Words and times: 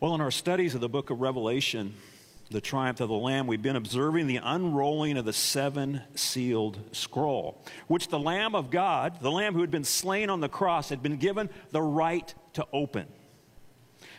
Well, 0.00 0.14
in 0.14 0.20
our 0.20 0.30
studies 0.30 0.76
of 0.76 0.80
the 0.80 0.88
book 0.88 1.10
of 1.10 1.20
Revelation, 1.20 1.92
the 2.52 2.60
triumph 2.60 3.00
of 3.00 3.08
the 3.08 3.16
Lamb, 3.16 3.48
we've 3.48 3.60
been 3.60 3.74
observing 3.74 4.28
the 4.28 4.36
unrolling 4.36 5.16
of 5.16 5.24
the 5.24 5.32
seven 5.32 6.02
sealed 6.14 6.78
scroll, 6.92 7.64
which 7.88 8.06
the 8.06 8.18
Lamb 8.18 8.54
of 8.54 8.70
God, 8.70 9.20
the 9.20 9.32
Lamb 9.32 9.54
who 9.54 9.60
had 9.60 9.72
been 9.72 9.82
slain 9.82 10.30
on 10.30 10.40
the 10.40 10.48
cross, 10.48 10.88
had 10.88 11.02
been 11.02 11.16
given 11.16 11.50
the 11.72 11.82
right 11.82 12.32
to 12.52 12.64
open. 12.72 13.08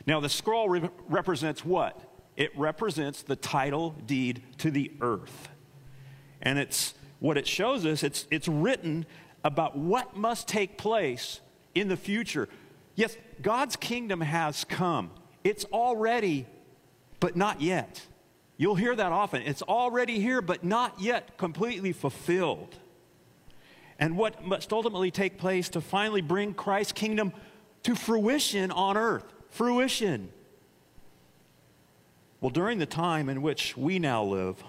Now, 0.06 0.20
the 0.20 0.28
scroll 0.28 0.68
re- 0.68 0.90
represents 1.08 1.64
what? 1.64 1.98
It 2.36 2.52
represents 2.58 3.22
the 3.22 3.38
title 3.38 3.96
deed 4.06 4.44
to 4.58 4.72
the 4.72 4.92
earth. 5.00 5.48
And 6.42 6.60
it's 6.60 6.94
what 7.20 7.38
it 7.38 7.48
shows 7.48 7.86
us, 7.86 8.04
it's, 8.04 8.28
it's 8.30 8.50
written 8.50 9.06
about 9.46 9.78
what 9.78 10.18
must 10.18 10.46
take 10.46 10.78
place 10.78 11.40
in 11.74 11.88
the 11.88 11.96
future. 11.96 12.50
Yes, 12.96 13.16
God's 13.42 13.78
kingdom 13.78 14.20
has 14.20 14.66
come. 14.66 15.12
It's 15.44 15.66
already, 15.66 16.46
but 17.20 17.36
not 17.36 17.62
yet. 17.62 18.06
You'll 18.58 18.76
hear 18.76 18.96
that 18.96 19.12
often. 19.12 19.42
It's 19.44 19.62
already 19.62 20.20
here, 20.20 20.42
but 20.42 20.64
not 20.64 21.00
yet 21.00 21.38
completely 21.38 21.94
fulfilled. 21.94 22.76
And 23.98 24.18
what 24.18 24.46
must 24.46 24.72
ultimately 24.72 25.12
take 25.12 25.38
place 25.38 25.70
to 25.70 25.82
finally 25.82 26.22
bring 26.22 26.54
Christ's 26.54 26.94
kingdom 26.94 27.34
to 27.84 27.96
fruition 27.96 28.72
on 28.72 28.98
earth? 28.98 29.26
Fruition. 29.50 30.30
Well, 32.42 32.50
during 32.50 32.80
the 32.80 32.86
time 32.86 33.28
in 33.28 33.42
which 33.42 33.76
we 33.76 34.00
now 34.00 34.24
live, 34.24 34.64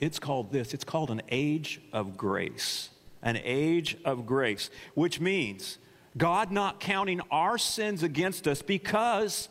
it's 0.00 0.18
called 0.18 0.52
this 0.52 0.74
it's 0.74 0.84
called 0.84 1.10
an 1.10 1.22
age 1.30 1.80
of 1.92 2.16
grace. 2.16 2.90
An 3.22 3.40
age 3.42 3.96
of 4.04 4.26
grace, 4.26 4.68
which 4.94 5.18
means 5.18 5.78
God 6.16 6.52
not 6.52 6.80
counting 6.80 7.20
our 7.30 7.58
sins 7.58 8.02
against 8.02 8.46
us 8.46 8.62
because 8.62 9.48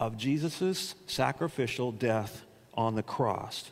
of 0.00 0.16
Jesus' 0.16 0.94
sacrificial 1.06 1.92
death 1.92 2.44
on 2.74 2.94
the 2.94 3.02
cross. 3.02 3.70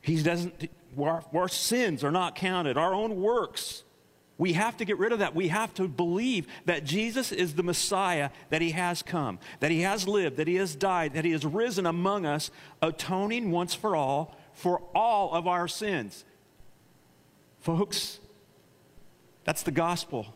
He 0.00 0.22
doesn't, 0.22 0.70
our, 1.00 1.24
our 1.34 1.48
sins 1.48 2.02
are 2.02 2.10
not 2.10 2.34
counted, 2.34 2.76
our 2.76 2.94
own 2.94 3.20
works. 3.20 3.82
We 4.38 4.54
have 4.54 4.76
to 4.78 4.84
get 4.84 4.98
rid 4.98 5.12
of 5.12 5.20
that. 5.20 5.34
We 5.34 5.48
have 5.48 5.72
to 5.74 5.86
believe 5.86 6.46
that 6.64 6.84
Jesus 6.84 7.30
is 7.30 7.54
the 7.54 7.62
Messiah, 7.62 8.30
that 8.48 8.62
he 8.62 8.70
has 8.70 9.02
come, 9.02 9.38
that 9.60 9.70
he 9.70 9.82
has 9.82 10.08
lived, 10.08 10.38
that 10.38 10.48
he 10.48 10.56
has 10.56 10.74
died, 10.74 11.14
that 11.14 11.24
he 11.24 11.32
has 11.32 11.44
risen 11.44 11.86
among 11.86 12.26
us, 12.26 12.50
atoning 12.80 13.50
once 13.50 13.74
for 13.74 13.94
all 13.94 14.36
for 14.54 14.82
all 14.94 15.32
of 15.32 15.46
our 15.46 15.66
sins. 15.66 16.24
Folks, 17.60 18.18
that's 19.44 19.62
the 19.62 19.70
gospel. 19.70 20.34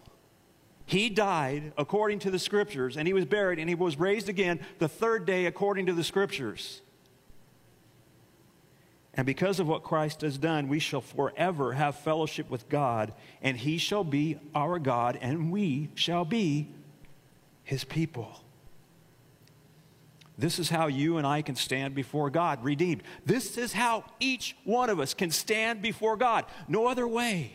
He 0.86 1.10
died 1.10 1.72
according 1.76 2.20
to 2.20 2.30
the 2.30 2.38
scriptures, 2.38 2.96
and 2.96 3.08
he 3.08 3.12
was 3.12 3.24
buried, 3.24 3.58
and 3.58 3.68
he 3.68 3.74
was 3.74 3.98
raised 3.98 4.28
again 4.28 4.60
the 4.78 4.88
third 4.88 5.26
day 5.26 5.46
according 5.46 5.86
to 5.86 5.92
the 5.92 6.04
scriptures. 6.04 6.80
And 9.14 9.26
because 9.26 9.58
of 9.58 9.66
what 9.66 9.82
Christ 9.82 10.20
has 10.20 10.38
done, 10.38 10.68
we 10.68 10.78
shall 10.78 11.00
forever 11.00 11.72
have 11.72 11.96
fellowship 11.96 12.48
with 12.48 12.68
God, 12.68 13.12
and 13.42 13.56
he 13.56 13.78
shall 13.78 14.04
be 14.04 14.38
our 14.54 14.78
God, 14.78 15.18
and 15.20 15.50
we 15.50 15.88
shall 15.94 16.24
be 16.24 16.68
his 17.64 17.82
people. 17.82 18.40
This 20.38 20.58
is 20.58 20.68
how 20.68 20.86
you 20.86 21.16
and 21.16 21.26
I 21.26 21.42
can 21.42 21.56
stand 21.56 21.94
before 21.94 22.30
God, 22.30 22.62
redeemed. 22.62 23.02
This 23.24 23.56
is 23.56 23.72
how 23.72 24.04
each 24.20 24.54
one 24.64 24.90
of 24.90 25.00
us 25.00 25.14
can 25.14 25.30
stand 25.30 25.80
before 25.82 26.16
God. 26.16 26.44
No 26.68 26.86
other 26.86 27.08
way. 27.08 27.52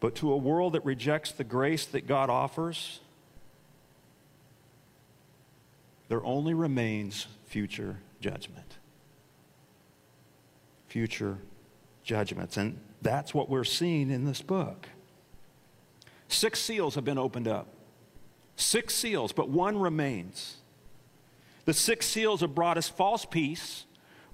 But 0.00 0.14
to 0.16 0.32
a 0.32 0.36
world 0.36 0.72
that 0.72 0.84
rejects 0.84 1.30
the 1.30 1.44
grace 1.44 1.84
that 1.86 2.06
God 2.06 2.30
offers, 2.30 3.00
there 6.08 6.24
only 6.24 6.54
remains 6.54 7.26
future 7.46 7.98
judgment. 8.20 8.78
Future 10.88 11.38
judgments. 12.02 12.56
And 12.56 12.80
that's 13.02 13.34
what 13.34 13.48
we're 13.48 13.62
seeing 13.62 14.10
in 14.10 14.24
this 14.24 14.40
book. 14.40 14.88
Six 16.28 16.60
seals 16.60 16.94
have 16.94 17.04
been 17.04 17.18
opened 17.18 17.46
up. 17.46 17.68
Six 18.56 18.94
seals, 18.94 19.32
but 19.32 19.48
one 19.48 19.78
remains. 19.78 20.56
The 21.64 21.74
six 21.74 22.06
seals 22.06 22.40
have 22.40 22.54
brought 22.54 22.78
us 22.78 22.88
false 22.88 23.24
peace, 23.24 23.84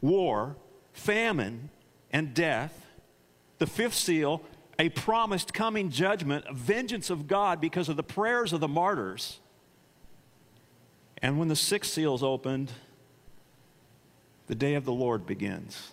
war, 0.01 0.57
famine, 0.93 1.71
and 2.13 2.35
death. 2.35 2.87
The 3.59 3.67
fifth 3.67 3.95
seal 3.95 4.43
a 4.79 4.89
promised 4.91 5.55
coming 5.55 5.91
judgment, 5.91 6.45
a 6.49 6.55
vengeance 6.55 7.11
of 7.11 7.27
God 7.27 7.61
because 7.61 7.89
of 7.89 7.97
the 7.97 8.03
prayers 8.03 8.53
of 8.53 8.61
the 8.61 8.69
martyrs. 8.69 9.41
And 11.23 11.39
when 11.39 11.49
the 11.49 11.57
sixth 11.57 11.93
seal 11.93 12.15
is 12.15 12.23
opened, 12.23 12.73
the 14.49 14.55
day 14.55 14.75
of 14.75 14.85
the 14.85 14.93
Lord 14.93 15.27
begins, 15.27 15.93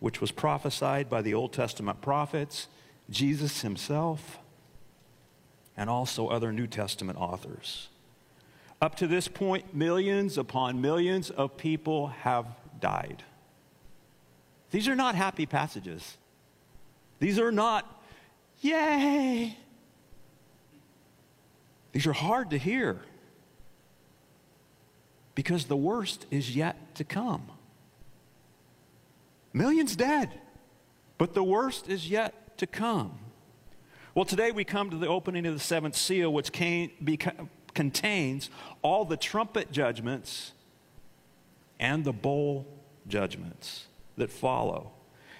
which 0.00 0.20
was 0.20 0.32
prophesied 0.32 1.08
by 1.08 1.22
the 1.22 1.34
Old 1.34 1.52
Testament 1.52 2.00
prophets, 2.00 2.68
Jesus 3.10 3.60
himself, 3.60 4.38
and 5.76 5.88
also 5.88 6.28
other 6.28 6.52
New 6.52 6.66
Testament 6.66 7.18
authors. 7.20 7.88
Up 8.80 8.96
to 8.96 9.06
this 9.06 9.28
point, 9.28 9.74
millions 9.74 10.36
upon 10.36 10.80
millions 10.80 11.30
of 11.30 11.56
people 11.56 12.08
have 12.08 12.46
died. 12.80 13.22
These 14.72 14.88
are 14.88 14.96
not 14.96 15.14
happy 15.14 15.46
passages. 15.46 16.16
These 17.22 17.38
are 17.38 17.52
not, 17.52 18.02
yay. 18.62 19.56
These 21.92 22.04
are 22.08 22.12
hard 22.12 22.50
to 22.50 22.58
hear 22.58 23.00
because 25.36 25.66
the 25.66 25.76
worst 25.76 26.26
is 26.32 26.56
yet 26.56 26.96
to 26.96 27.04
come. 27.04 27.48
Millions 29.52 29.94
dead, 29.94 30.30
but 31.16 31.32
the 31.32 31.44
worst 31.44 31.88
is 31.88 32.10
yet 32.10 32.58
to 32.58 32.66
come. 32.66 33.16
Well, 34.16 34.24
today 34.24 34.50
we 34.50 34.64
come 34.64 34.90
to 34.90 34.96
the 34.96 35.06
opening 35.06 35.46
of 35.46 35.54
the 35.54 35.60
seventh 35.60 35.94
seal, 35.94 36.32
which 36.32 36.50
came, 36.50 36.90
beca- 37.00 37.48
contains 37.72 38.50
all 38.82 39.04
the 39.04 39.16
trumpet 39.16 39.70
judgments 39.70 40.50
and 41.78 42.04
the 42.04 42.12
bowl 42.12 42.66
judgments 43.06 43.86
that 44.16 44.32
follow 44.32 44.90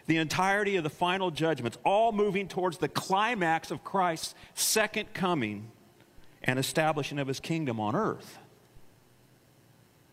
the 0.06 0.16
entirety 0.16 0.76
of 0.76 0.84
the 0.84 0.90
final 0.90 1.30
judgments, 1.30 1.78
all 1.84 2.12
moving 2.12 2.48
towards 2.48 2.78
the 2.78 2.88
climax 2.88 3.70
of 3.70 3.84
Christ's 3.84 4.34
second 4.54 5.14
coming 5.14 5.70
and 6.42 6.58
establishing 6.58 7.18
of 7.18 7.28
his 7.28 7.40
kingdom 7.40 7.78
on 7.78 7.94
earth. 7.94 8.38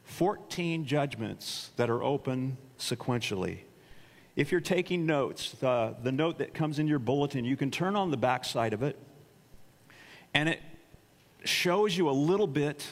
14 0.04 0.86
judgments 0.86 1.72
that 1.76 1.90
are 1.90 2.04
open 2.04 2.58
sequentially. 2.78 3.60
If 4.36 4.52
you're 4.52 4.62
taking 4.62 5.06
notes, 5.06 5.52
the, 5.52 5.96
the 6.02 6.12
note 6.12 6.38
that 6.40 6.54
comes 6.54 6.80
in 6.80 6.88
your 6.88 7.00
bulletin, 7.00 7.46
you 7.46 7.58
can 7.58 7.72
turn 7.72 7.96
on 7.96 8.12
the 8.12 8.18
back 8.18 8.46
side 8.46 8.74
of 8.74 8.84
it, 8.84 8.98
and 10.34 10.50
it 10.50 10.62
shows 11.44 11.98
you 11.98 12.10
a 12.10 12.12
little 12.12 12.48
bit 12.48 12.86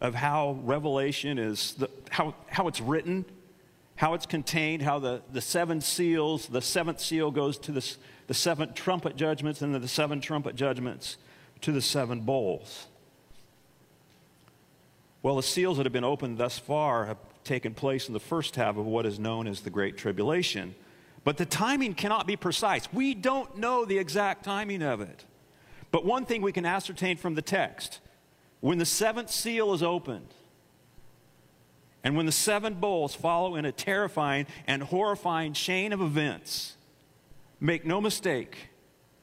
of 0.00 0.14
how 0.14 0.58
Revelation 0.62 1.38
is, 1.38 1.74
the, 1.74 1.90
how, 2.10 2.34
how 2.48 2.68
it's 2.68 2.80
written 2.80 3.24
how 3.96 4.14
it's 4.14 4.26
contained, 4.26 4.82
how 4.82 4.98
the, 4.98 5.22
the 5.32 5.40
seven 5.40 5.80
seals, 5.80 6.46
the 6.46 6.62
seventh 6.62 7.00
seal 7.00 7.30
goes 7.30 7.58
to 7.58 7.72
the, 7.72 7.96
the 8.26 8.34
seven 8.34 8.72
trumpet 8.74 9.16
judgments, 9.16 9.62
and 9.62 9.74
then 9.74 9.80
the 9.80 9.88
seven 9.88 10.20
trumpet 10.20 10.54
judgments 10.54 11.16
to 11.62 11.72
the 11.72 11.82
seven 11.82 12.20
bowls. 12.20 12.86
Well, 15.22 15.36
the 15.36 15.42
seals 15.42 15.78
that 15.78 15.86
have 15.86 15.92
been 15.92 16.04
opened 16.04 16.38
thus 16.38 16.58
far 16.58 17.06
have 17.06 17.18
taken 17.42 17.74
place 17.74 18.06
in 18.06 18.14
the 18.14 18.20
first 18.20 18.56
half 18.56 18.76
of 18.76 18.86
what 18.86 19.06
is 19.06 19.18
known 19.18 19.46
as 19.46 19.60
the 19.60 19.70
Great 19.70 19.96
Tribulation. 19.96 20.74
But 21.24 21.38
the 21.38 21.46
timing 21.46 21.94
cannot 21.94 22.26
be 22.26 22.36
precise. 22.36 22.88
We 22.92 23.14
don't 23.14 23.58
know 23.58 23.84
the 23.84 23.98
exact 23.98 24.44
timing 24.44 24.82
of 24.82 25.00
it. 25.00 25.24
But 25.90 26.04
one 26.04 26.26
thing 26.26 26.42
we 26.42 26.52
can 26.52 26.66
ascertain 26.66 27.16
from 27.16 27.34
the 27.34 27.42
text 27.42 28.00
when 28.60 28.78
the 28.78 28.86
seventh 28.86 29.30
seal 29.30 29.72
is 29.72 29.82
opened, 29.82 30.28
and 32.06 32.16
when 32.16 32.26
the 32.26 32.30
seven 32.30 32.74
bowls 32.74 33.16
follow 33.16 33.56
in 33.56 33.64
a 33.64 33.72
terrifying 33.72 34.46
and 34.68 34.80
horrifying 34.80 35.52
chain 35.52 35.92
of 35.92 36.00
events, 36.00 36.76
make 37.58 37.84
no 37.84 38.00
mistake, 38.00 38.68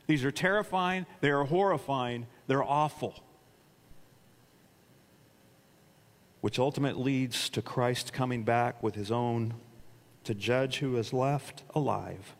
these 0.06 0.26
are 0.26 0.32
terrifying, 0.32 1.06
they 1.22 1.30
are 1.30 1.46
horrifying, 1.46 2.28
they're 2.48 2.62
awful. 2.62 3.24
Which 6.42 6.60
ultimately 6.60 7.04
leads 7.04 7.48
to 7.52 7.62
Christ 7.62 8.12
coming 8.12 8.44
back 8.44 8.84
with 8.84 8.96
his 8.96 9.14
own 9.14 9.54
to 10.26 10.36
judge 10.36 10.80
who 10.80 10.98
is 10.98 11.14
left 11.14 11.64
alive 11.74 12.36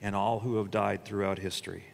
and 0.00 0.16
all 0.16 0.40
who 0.40 0.56
have 0.56 0.70
died 0.70 1.04
throughout 1.04 1.38
history. 1.38 1.84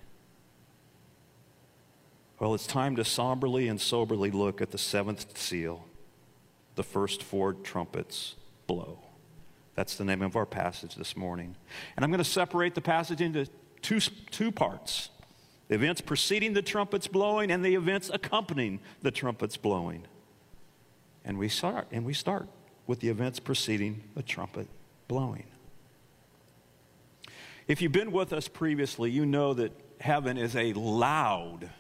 Well, 2.39 2.55
it's 2.55 2.69
time 2.69 2.95
to 2.95 3.05
somberly 3.05 3.67
and 3.67 3.81
soberly 3.81 4.31
look 4.31 4.63
at 4.63 4.71
the 4.71 4.79
seventh 4.79 5.37
seal 5.37 5.85
the 6.75 6.83
first 6.83 7.23
four 7.23 7.53
trumpets 7.53 8.37
blow. 8.67 8.99
That's 9.75 9.97
the 9.97 10.05
name 10.05 10.23
of 10.23 10.37
our 10.37 10.47
passage 10.47 10.95
this 10.95 11.17
morning. 11.17 11.57
And 11.97 12.05
I'm 12.05 12.11
going 12.11 12.23
to 12.23 12.25
separate 12.25 12.75
the 12.75 12.81
passage 12.81 13.21
into 13.21 13.47
two, 13.81 14.01
two 14.01 14.53
parts. 14.53 15.11
the 15.69 15.75
events 15.75 16.03
preceding 16.03 16.53
the 16.53 16.61
trumpets 16.61 17.07
blowing 17.07 17.51
and 17.51 17.65
the 17.65 17.75
events 17.75 18.11
accompanying 18.13 18.81
the 19.01 19.11
trumpets 19.11 19.57
blowing. 19.57 20.05
And 21.25 21.39
we 21.39 21.49
start, 21.49 21.87
and 21.91 22.05
we 22.05 22.13
start 22.13 22.49
with 22.87 23.01
the 23.01 23.09
events 23.09 23.41
preceding 23.41 24.03
the 24.15 24.23
trumpet 24.23 24.69
blowing. 25.09 25.45
If 27.69 27.81
you've 27.81 27.93
been 27.93 28.13
with 28.13 28.35
us 28.35 28.49
previously, 28.49 29.11
you 29.11 29.25
know 29.25 29.55
that 29.55 29.73
heaven 30.01 30.37
is 30.37 30.57
a 30.57 30.75
loud, 30.75 31.71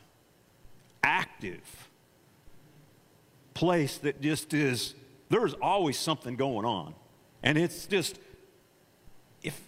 active 1.03 1.82
place 3.55 3.99
that 3.99 4.21
just 4.21 4.55
is, 4.55 4.95
there's 5.29 5.55
always 5.55 5.99
something 5.99 6.37
going 6.37 6.65
on. 6.65 6.95
And 7.43 7.59
it's 7.59 7.87
just, 7.87 8.19
if, 9.43 9.61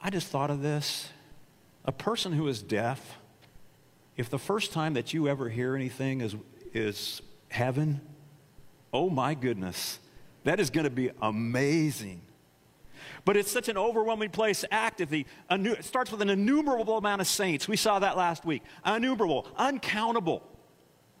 I 0.00 0.10
just 0.10 0.28
thought 0.28 0.50
of 0.50 0.62
this. 0.62 1.08
A 1.84 1.92
person 1.92 2.32
who 2.32 2.46
is 2.46 2.62
deaf, 2.62 3.18
if 4.16 4.30
the 4.30 4.38
first 4.38 4.72
time 4.72 4.94
that 4.94 5.12
you 5.12 5.28
ever 5.28 5.48
hear 5.48 5.74
anything 5.74 6.20
is, 6.20 6.36
is 6.72 7.22
heaven, 7.48 8.00
oh 8.92 9.10
my 9.10 9.34
goodness, 9.34 9.98
that 10.44 10.60
is 10.60 10.70
going 10.70 10.84
to 10.84 10.90
be 10.90 11.10
amazing. 11.20 12.22
But 13.24 13.36
it's 13.36 13.50
such 13.50 13.68
an 13.68 13.76
overwhelming 13.76 14.30
place 14.30 14.64
actively. 14.70 15.26
It 15.50 15.84
starts 15.84 16.10
with 16.10 16.22
an 16.22 16.30
innumerable 16.30 16.98
amount 16.98 17.20
of 17.20 17.26
saints. 17.26 17.68
We 17.68 17.76
saw 17.76 17.98
that 18.00 18.16
last 18.16 18.44
week. 18.44 18.62
Innumerable, 18.84 19.46
uncountable, 19.56 20.42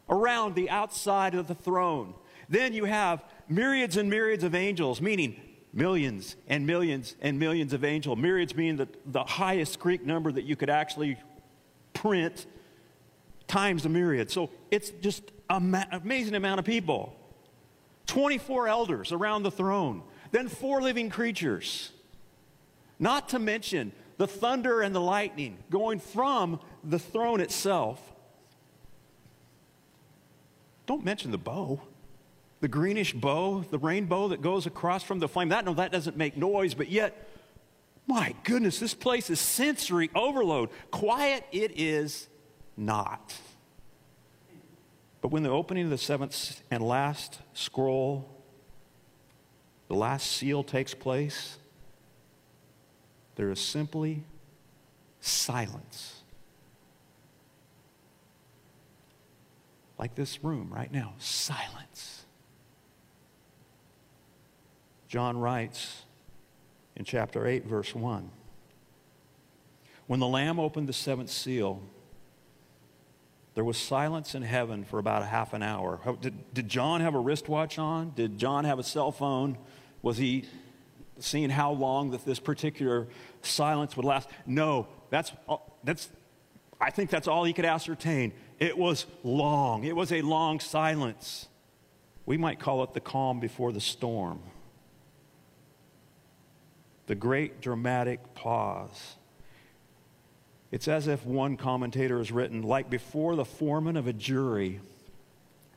around 0.08 0.54
the 0.54 0.70
outside 0.70 1.34
of 1.34 1.48
the 1.48 1.54
throne. 1.54 2.14
Then 2.48 2.72
you 2.72 2.84
have 2.84 3.24
myriads 3.48 3.96
and 3.96 4.10
myriads 4.10 4.44
of 4.44 4.54
angels, 4.54 5.00
meaning 5.00 5.40
millions 5.72 6.36
and 6.48 6.66
millions 6.66 7.14
and 7.20 7.38
millions 7.38 7.72
of 7.72 7.84
angels. 7.84 8.18
Myriads 8.18 8.52
being 8.52 8.76
the, 8.76 8.88
the 9.06 9.24
highest 9.24 9.78
Greek 9.78 10.04
number 10.04 10.30
that 10.32 10.44
you 10.44 10.56
could 10.56 10.70
actually 10.70 11.16
print 11.94 12.46
times 13.46 13.84
a 13.84 13.88
myriad. 13.88 14.30
So 14.30 14.50
it's 14.70 14.90
just 15.00 15.30
an 15.48 15.74
amazing 15.92 16.34
amount 16.34 16.58
of 16.58 16.64
people. 16.64 17.16
24 18.06 18.68
elders 18.68 19.12
around 19.12 19.42
the 19.42 19.50
throne 19.50 20.02
then 20.32 20.48
four 20.48 20.82
living 20.82 21.10
creatures. 21.10 21.92
Not 22.98 23.28
to 23.30 23.38
mention 23.38 23.92
the 24.16 24.26
thunder 24.26 24.80
and 24.80 24.94
the 24.94 25.00
lightning 25.00 25.58
going 25.70 26.00
from 26.00 26.58
the 26.82 26.98
throne 26.98 27.40
itself. 27.40 28.00
Don't 30.92 31.06
mention 31.06 31.30
the 31.30 31.38
bow. 31.38 31.80
The 32.60 32.68
greenish 32.68 33.14
bow, 33.14 33.64
the 33.70 33.78
rainbow 33.78 34.28
that 34.28 34.42
goes 34.42 34.66
across 34.66 35.02
from 35.02 35.20
the 35.20 35.26
flame. 35.26 35.48
That 35.48 35.64
no, 35.64 35.72
that 35.72 35.90
doesn't 35.90 36.18
make 36.18 36.36
noise, 36.36 36.74
but 36.74 36.90
yet, 36.90 37.30
my 38.06 38.34
goodness, 38.44 38.78
this 38.78 38.92
place 38.92 39.30
is 39.30 39.40
sensory 39.40 40.10
overload. 40.14 40.68
Quiet 40.90 41.46
it 41.50 41.80
is 41.80 42.28
not. 42.76 43.34
But 45.22 45.28
when 45.28 45.42
the 45.42 45.48
opening 45.48 45.84
of 45.84 45.90
the 45.90 45.96
seventh 45.96 46.60
and 46.70 46.86
last 46.86 47.38
scroll 47.54 48.28
the 49.88 49.94
last 49.94 50.30
seal 50.30 50.62
takes 50.62 50.92
place, 50.92 51.56
there 53.36 53.50
is 53.50 53.60
simply 53.60 54.24
silence. 55.20 56.21
Like 60.02 60.16
this 60.16 60.42
room 60.42 60.68
right 60.74 60.90
now, 60.90 61.14
silence. 61.18 62.24
John 65.06 65.38
writes 65.38 66.02
in 66.96 67.04
chapter 67.04 67.46
8, 67.46 67.66
verse 67.66 67.94
1 67.94 68.28
When 70.08 70.18
the 70.18 70.26
Lamb 70.26 70.58
opened 70.58 70.88
the 70.88 70.92
seventh 70.92 71.30
seal, 71.30 71.80
there 73.54 73.62
was 73.62 73.76
silence 73.76 74.34
in 74.34 74.42
heaven 74.42 74.82
for 74.82 74.98
about 74.98 75.22
a 75.22 75.26
half 75.26 75.52
an 75.52 75.62
hour. 75.62 76.00
Did, 76.20 76.52
did 76.52 76.68
John 76.68 77.00
have 77.00 77.14
a 77.14 77.20
wristwatch 77.20 77.78
on? 77.78 78.10
Did 78.16 78.38
John 78.38 78.64
have 78.64 78.80
a 78.80 78.82
cell 78.82 79.12
phone? 79.12 79.56
Was 80.02 80.16
he 80.16 80.46
seeing 81.20 81.48
how 81.48 81.70
long 81.70 82.10
that 82.10 82.24
this 82.24 82.40
particular 82.40 83.06
silence 83.42 83.96
would 83.96 84.04
last? 84.04 84.28
No, 84.46 84.88
that's, 85.10 85.30
that's, 85.84 86.08
I 86.80 86.90
think 86.90 87.08
that's 87.08 87.28
all 87.28 87.44
he 87.44 87.52
could 87.52 87.66
ascertain. 87.66 88.32
It 88.62 88.78
was 88.78 89.06
long, 89.24 89.82
it 89.82 89.96
was 89.96 90.12
a 90.12 90.22
long 90.22 90.60
silence. 90.60 91.48
We 92.26 92.36
might 92.36 92.60
call 92.60 92.84
it 92.84 92.94
the 92.94 93.00
calm 93.00 93.40
before 93.40 93.72
the 93.72 93.80
storm. 93.80 94.38
The 97.08 97.16
great 97.16 97.60
dramatic 97.60 98.34
pause. 98.34 99.16
It's 100.70 100.86
as 100.86 101.08
if 101.08 101.26
one 101.26 101.56
commentator 101.56 102.18
has 102.18 102.30
written, 102.30 102.62
like 102.62 102.88
before 102.88 103.34
the 103.34 103.44
foreman 103.44 103.96
of 103.96 104.06
a 104.06 104.12
jury 104.12 104.78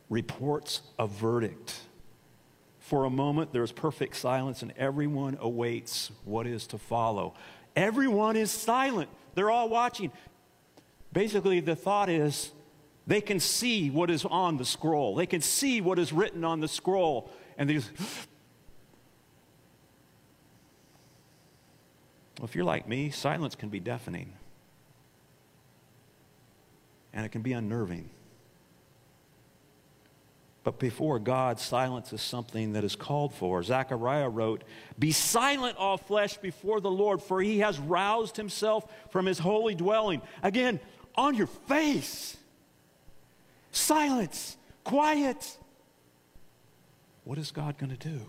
reports 0.08 0.84
a 1.00 1.08
verdict. 1.08 1.80
For 2.78 3.06
a 3.06 3.10
moment, 3.10 3.52
there's 3.52 3.72
perfect 3.72 4.16
silence, 4.16 4.62
and 4.62 4.72
everyone 4.78 5.40
awaits 5.42 6.12
what 6.24 6.46
is 6.46 6.68
to 6.68 6.78
follow. 6.78 7.34
Everyone 7.76 8.36
is 8.36 8.52
silent. 8.52 9.10
They're 9.34 9.50
all 9.50 9.70
watching. 9.70 10.12
Basically, 11.12 11.62
the 11.62 11.76
thought 11.76 12.10
is 12.10 12.52
they 13.07 13.22
can 13.22 13.40
see 13.40 13.90
what 13.90 14.10
is 14.10 14.25
on 14.25 14.57
the 14.57 14.66
scroll, 14.66 15.16
they 15.16 15.25
can 15.25 15.42
see 15.42 15.81
what 15.81 16.00
is 16.00 16.12
written 16.12 16.44
on 16.44 16.60
the 16.60 16.68
scroll, 16.68 17.30
and 17.57 17.69
they 17.69 17.75
just. 17.75 17.92
Well, 22.38 22.50
if 22.50 22.54
you're 22.54 22.66
like 22.66 22.86
me, 22.86 23.12
silence 23.12 23.56
can 23.56 23.69
be 23.69 23.80
deafening. 23.80 24.34
And 27.13 27.25
it 27.25 27.30
can 27.30 27.42
be 27.42 27.54
unnerving. 27.54 28.10
But 30.66 30.80
before 30.80 31.19
God, 31.19 31.60
silence 31.60 32.12
is 32.12 32.24
something 32.24 32.74
that 32.74 32.84
is 32.84 32.96
called 32.96 33.36
for. 33.36 33.62
Zechariah 33.62 34.28
wrote, 34.28 34.63
Be 34.98 35.12
silent, 35.12 35.78
all 35.78 35.98
flesh, 35.98 36.38
before 36.38 36.81
the 36.81 36.92
Lord, 36.92 37.22
for 37.22 37.40
he 37.40 37.60
has 37.60 37.80
roused 37.80 38.36
himself 38.36 38.92
from 39.12 39.28
his 39.28 39.38
holy 39.38 39.75
dwelling. 39.75 40.24
Again, 40.42 40.80
on 41.16 41.36
your 41.36 41.48
face. 41.48 42.36
Silence, 43.75 44.57
quiet. 44.83 45.57
What 47.24 47.38
is 47.38 47.51
God 47.51 47.77
going 47.77 47.95
to 47.95 48.10
do? 48.10 48.22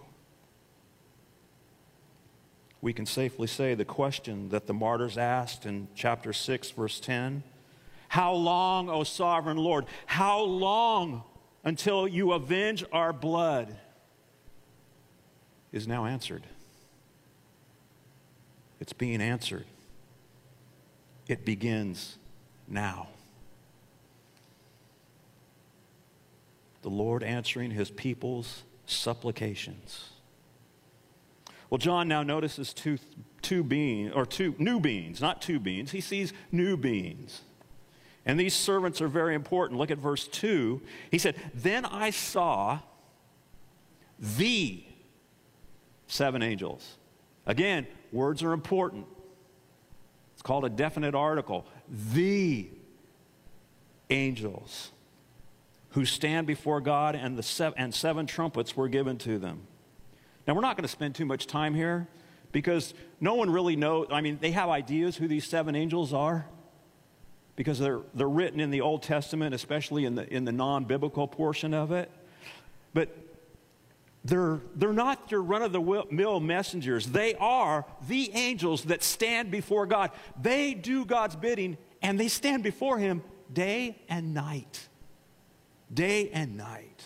We 2.81 2.93
can 2.93 3.07
safely 3.07 3.47
say 3.47 3.75
the 3.75 3.85
question 3.85 4.51
that 4.51 4.67
the 4.67 4.75
martyrs 4.75 5.19
asked 5.19 5.67
in 5.67 5.89
chapter 5.95 6.33
6, 6.33 6.71
verse 6.71 7.01
10 7.01 7.43
How 8.09 8.33
long, 8.33 8.89
O 8.89 9.03
sovereign 9.05 9.57
Lord? 9.57 9.87
How 10.07 10.43
long? 10.43 11.23
until 11.67 12.07
you 12.07 12.33
avenge 12.33 12.85
our 12.93 13.13
blood 13.13 13.77
is 15.73 15.89
now 15.89 16.07
answered. 16.07 16.45
It's 18.79 18.93
being 18.93 19.21
answered. 19.21 19.67
It 21.27 21.45
begins 21.45 22.19
now. 22.69 23.09
The 26.87 26.91
Lord 26.91 27.25
answering 27.25 27.73
his 27.73 27.91
people's 27.91 28.63
supplications. 28.87 30.11
Well, 31.69 31.79
John 31.79 32.07
now 32.07 32.23
notices 32.23 32.73
two, 32.73 32.99
two 33.43 33.65
beings, 33.65 34.13
or 34.15 34.25
two 34.25 34.55
new 34.59 34.79
beings, 34.79 35.21
not 35.21 35.43
two 35.43 35.59
beings. 35.59 35.91
He 35.91 36.01
sees 36.01 36.33
new 36.53 36.77
beings. 36.77 37.41
And 38.25 38.39
these 38.39 38.55
servants 38.55 39.01
are 39.01 39.09
very 39.09 39.35
important. 39.35 39.81
Look 39.81 39.91
at 39.91 39.99
verse 39.99 40.29
2. 40.29 40.81
He 41.11 41.19
said, 41.19 41.35
Then 41.53 41.85
I 41.85 42.11
saw 42.11 42.79
the 44.21 44.85
seven 46.07 46.41
angels. 46.41 46.99
Again, 47.47 47.89
words 48.13 48.45
are 48.45 48.53
important. 48.53 49.07
It's 50.35 50.43
called 50.43 50.65
a 50.65 50.71
definite 50.71 51.17
article. 51.17 51.67
The 52.13 52.71
angels 54.09 54.93
who 55.97 56.05
stand 56.05 56.47
before 56.47 56.79
God, 56.83 57.15
and, 57.15 57.39
the 57.39 57.43
seven, 57.43 57.79
and 57.79 57.95
seven 57.95 58.27
trumpets 58.27 58.77
were 58.77 58.87
given 58.87 59.17
to 59.17 59.39
them. 59.39 59.63
Now, 60.47 60.53
we're 60.53 60.61
not 60.61 60.77
going 60.77 60.83
to 60.83 60.89
spend 60.89 61.15
too 61.15 61.25
much 61.25 61.47
time 61.47 61.73
here 61.73 62.07
because 62.53 62.93
no 63.19 63.35
one 63.35 63.49
really 63.49 63.77
knows. 63.77 64.09
I 64.11 64.21
mean, 64.21 64.37
they 64.39 64.51
have 64.51 64.69
ideas 64.69 65.17
who 65.17 65.27
these 65.27 65.47
seven 65.47 65.75
angels 65.75 66.13
are 66.13 66.45
because 67.57 67.79
they're, 67.79 68.01
they're 68.13 68.29
written 68.29 68.61
in 68.61 68.71
the 68.71 68.83
Old 68.83 69.05
Testament, 69.05 69.55
especially 69.55 70.05
in 70.05 70.17
the, 70.17 70.31
in 70.31 70.45
the 70.45 70.53
non 70.53 70.85
biblical 70.85 71.27
portion 71.27 71.73
of 71.73 71.93
it. 71.93 72.11
But 72.93 73.17
they're, 74.23 74.61
they're 74.75 74.93
not 74.93 75.31
your 75.31 75.41
run 75.41 75.63
of 75.63 75.73
the 75.73 76.05
mill 76.11 76.41
messengers. 76.41 77.07
They 77.07 77.37
are 77.37 77.87
the 78.07 78.31
angels 78.35 78.85
that 78.85 79.03
stand 79.03 79.51
before 79.51 79.87
God. 79.87 80.11
They 80.39 80.75
do 80.75 81.07
God's 81.07 81.37
bidding 81.37 81.79
and 82.03 82.21
they 82.21 82.29
stand 82.29 82.63
before 82.63 82.99
Him 82.99 83.23
day 83.51 83.97
and 84.11 84.35
night. 84.35 84.89
Day 85.93 86.31
and 86.31 86.57
night. 86.57 87.03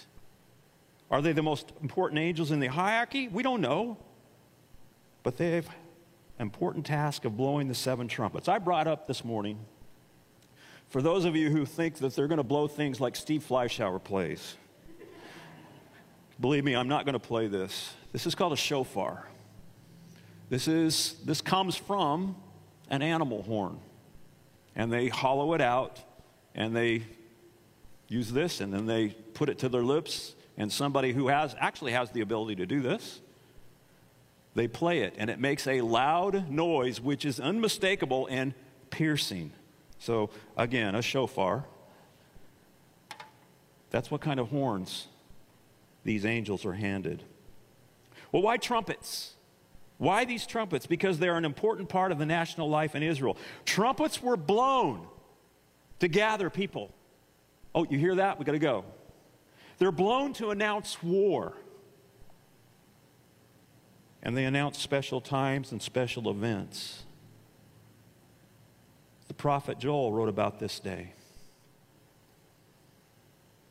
Are 1.11 1.21
they 1.21 1.33
the 1.33 1.43
most 1.43 1.73
important 1.83 2.21
angels 2.21 2.51
in 2.51 2.61
the 2.61 2.69
hierarchy? 2.69 3.29
We 3.29 3.43
don't 3.43 3.61
know. 3.61 3.99
But 5.23 5.37
they 5.37 5.53
have 5.53 5.67
an 5.67 5.75
important 6.39 6.87
task 6.87 7.25
of 7.25 7.37
blowing 7.37 7.69
the 7.69 7.75
seven 7.75 8.09
trumpets. 8.09 8.49
I 8.49 8.59
brought 8.59 8.87
up 8.87 9.07
this 9.07 9.25
morning 9.25 9.59
For 10.89 11.03
those 11.03 11.25
of 11.25 11.37
you 11.37 11.51
who 11.51 11.67
think 11.67 11.97
that 11.97 12.17
they're 12.17 12.27
going 12.27 12.39
to 12.39 12.43
blow 12.43 12.67
things 12.67 13.01
like 13.01 13.15
Steve 13.15 13.45
Fleischhauer 13.49 14.03
plays, 14.03 14.57
believe 16.41 16.65
me, 16.65 16.75
I'm 16.75 16.89
not 16.89 17.05
going 17.05 17.13
to 17.13 17.21
play 17.21 17.47
this. 17.47 17.93
This 18.13 18.27
is 18.27 18.35
called 18.35 18.53
a 18.53 18.57
shofar. 18.57 19.29
This, 20.49 20.67
is, 20.67 21.15
this 21.25 21.41
comes 21.41 21.77
from 21.77 22.35
an 22.89 23.03
animal 23.03 23.43
horn. 23.43 23.79
And 24.75 24.93
they 24.93 25.09
hollow 25.09 25.55
it 25.55 25.61
out 25.61 26.01
and 26.55 26.75
they 26.75 27.05
use 28.11 28.31
this 28.31 28.61
and 28.61 28.75
then 28.75 28.85
they 28.85 29.09
put 29.09 29.49
it 29.49 29.59
to 29.61 29.71
their 29.71 29.85
lips. 29.85 30.35
And 30.59 30.71
somebody 30.71 31.15
who 31.15 31.29
has 31.29 31.57
actually 31.59 31.93
has 31.93 32.11
the 32.11 32.21
ability 32.21 32.57
to 32.57 32.67
do 32.67 32.83
this, 32.83 33.23
they 34.55 34.69
play 34.69 35.01
it 35.01 35.15
and 35.17 35.31
it 35.31 35.39
makes 35.39 35.67
a 35.67 35.81
loud 35.81 36.51
noise 36.51 37.01
which 37.01 37.25
is 37.25 37.41
unmistakable 37.41 38.27
and 38.31 38.53
piercing. 38.91 39.53
So, 39.99 40.31
again, 40.57 40.95
a 40.95 41.01
shofar. 41.01 41.65
That's 43.91 44.11
what 44.11 44.21
kind 44.21 44.39
of 44.39 44.49
horns 44.49 45.07
these 46.05 46.25
angels 46.25 46.67
are 46.67 46.73
handed. 46.73 47.23
Well, 48.33 48.43
why 48.43 48.57
trumpets? 48.57 49.35
Why 49.99 50.25
these 50.25 50.47
trumpets? 50.47 50.87
Because 50.87 51.19
they're 51.19 51.37
an 51.37 51.45
important 51.45 51.89
part 51.89 52.11
of 52.11 52.19
the 52.19 52.27
national 52.27 52.69
life 52.71 52.95
in 52.95 53.03
Israel. 53.03 53.37
Trumpets 53.65 54.23
were 54.23 54.37
blown 54.37 55.07
to 55.99 56.09
gather 56.09 56.49
people. 56.51 56.93
Oh, 57.75 57.87
you 57.89 57.99
hear 57.99 58.17
that? 58.17 58.39
We 58.39 58.45
got 58.45 58.53
to 58.53 58.59
go. 58.59 58.85
They're 59.79 59.93
blown 59.93 60.33
to 60.35 60.51
announce 60.51 61.03
war. 61.03 61.55
And 64.23 64.37
they 64.37 64.45
announce 64.45 64.79
special 64.79 65.21
times 65.21 65.73
and 65.73 65.81
special 65.81 66.31
events. 66.31 67.05
The 69.29 69.35
prophet 69.35 69.79
Joel 69.79 70.13
wrote 70.13 70.29
about 70.29 70.59
this 70.59 70.79
day. 70.81 71.13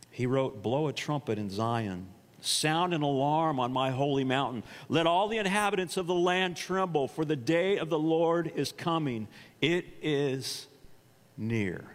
He 0.09 0.25
wrote, 0.25 0.63
Blow 0.63 0.87
a 0.87 0.93
trumpet 0.93 1.37
in 1.37 1.49
Zion 1.49 2.07
Sound 2.41 2.93
an 2.93 3.01
alarm 3.01 3.59
on 3.59 3.73
my 3.73 3.91
holy 3.91 4.23
mountain. 4.23 4.63
Let 4.87 5.07
all 5.07 5.27
the 5.27 5.37
inhabitants 5.37 5.97
of 5.97 6.07
the 6.07 6.13
land 6.15 6.55
tremble, 6.55 7.07
for 7.07 7.25
the 7.25 7.35
day 7.35 7.77
of 7.77 7.89
the 7.89 7.99
Lord 7.99 8.51
is 8.55 8.71
coming. 8.71 9.27
It 9.61 9.85
is 10.01 10.67
near. 11.37 11.85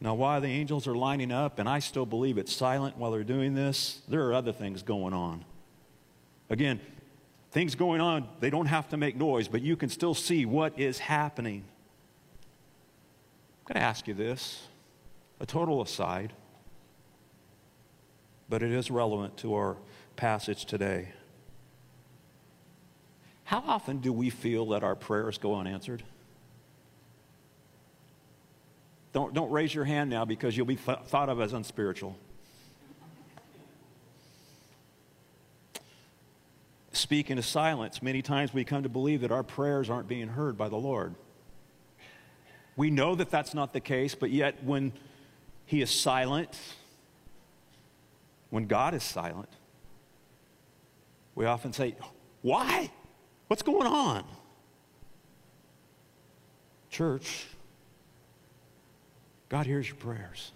Now, 0.00 0.14
while 0.14 0.40
the 0.40 0.48
angels 0.48 0.86
are 0.86 0.94
lining 0.94 1.32
up, 1.32 1.58
and 1.58 1.68
I 1.68 1.78
still 1.78 2.06
believe 2.06 2.38
it's 2.38 2.52
silent 2.52 2.98
while 2.98 3.10
they're 3.10 3.24
doing 3.24 3.54
this, 3.54 4.02
there 4.08 4.26
are 4.26 4.34
other 4.34 4.52
things 4.52 4.82
going 4.82 5.14
on. 5.14 5.44
Again, 6.50 6.80
things 7.50 7.74
going 7.74 8.00
on, 8.00 8.28
they 8.40 8.50
don't 8.50 8.66
have 8.66 8.88
to 8.90 8.96
make 8.96 9.16
noise, 9.16 9.48
but 9.48 9.62
you 9.62 9.74
can 9.76 9.88
still 9.88 10.14
see 10.14 10.44
what 10.44 10.78
is 10.78 10.98
happening. 10.98 11.64
I'm 13.66 13.74
going 13.74 13.80
to 13.80 13.86
ask 13.86 14.06
you 14.06 14.14
this 14.14 14.62
a 15.40 15.46
total 15.46 15.82
aside 15.82 16.32
but 18.48 18.62
it 18.62 18.72
is 18.72 18.90
relevant 18.90 19.36
to 19.38 19.54
our 19.54 19.76
passage 20.14 20.64
today. 20.64 21.08
How 23.44 23.62
often 23.66 23.98
do 23.98 24.12
we 24.12 24.30
feel 24.30 24.66
that 24.66 24.82
our 24.82 24.94
prayers 24.94 25.38
go 25.38 25.54
unanswered? 25.54 26.02
Don't, 29.16 29.32
don't 29.32 29.50
raise 29.50 29.74
your 29.74 29.86
hand 29.86 30.10
now 30.10 30.26
because 30.26 30.54
you'll 30.58 30.66
be 30.66 30.76
th- 30.76 30.98
thought 31.06 31.30
of 31.30 31.40
as 31.40 31.54
unspiritual. 31.54 32.18
Speaking 36.92 37.38
of 37.38 37.46
silence, 37.46 38.02
many 38.02 38.20
times 38.20 38.52
we 38.52 38.62
come 38.62 38.82
to 38.82 38.90
believe 38.90 39.22
that 39.22 39.32
our 39.32 39.42
prayers 39.42 39.88
aren't 39.88 40.06
being 40.06 40.28
heard 40.28 40.58
by 40.58 40.68
the 40.68 40.76
Lord. 40.76 41.14
We 42.76 42.90
know 42.90 43.14
that 43.14 43.30
that's 43.30 43.54
not 43.54 43.72
the 43.72 43.80
case, 43.80 44.14
but 44.14 44.30
yet 44.30 44.62
when 44.62 44.92
He 45.64 45.80
is 45.80 45.90
silent, 45.90 46.54
when 48.50 48.66
God 48.66 48.92
is 48.92 49.02
silent, 49.02 49.48
we 51.34 51.46
often 51.46 51.72
say, 51.72 51.96
Why? 52.42 52.90
What's 53.48 53.62
going 53.62 53.86
on? 53.86 54.24
Church, 56.90 57.46
God 59.48 59.66
hears 59.66 59.86
your 59.86 59.96
prayers. 59.96 60.52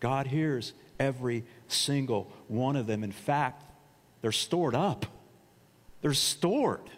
God 0.00 0.26
hears 0.26 0.72
every 0.98 1.44
single 1.68 2.30
one 2.48 2.76
of 2.76 2.86
them. 2.86 3.04
In 3.04 3.12
fact, 3.12 3.64
they're 4.20 4.32
stored 4.32 4.74
up, 4.74 5.06
they're 6.02 6.14
stored. 6.14 6.90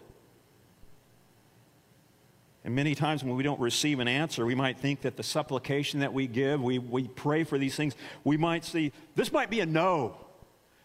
And 2.65 2.75
many 2.75 2.97
times 2.97 3.23
when 3.23 3.37
we 3.37 3.45
don't 3.45 3.61
receive 3.61 4.01
an 4.01 4.09
answer, 4.09 4.45
we 4.45 4.57
might 4.57 4.81
think 4.81 5.03
that 5.03 5.17
the 5.17 5.23
supplication 5.23 6.01
that 6.01 6.13
we 6.13 6.27
give, 6.27 6.61
we, 6.61 6.81
we 6.81 7.07
pray 7.07 7.45
for 7.45 7.59
these 7.59 7.77
things, 7.77 7.95
we 8.25 8.37
might 8.37 8.65
see 8.65 8.91
this 9.15 9.31
might 9.31 9.51
be 9.51 9.61
a 9.61 9.67
no. 9.67 10.17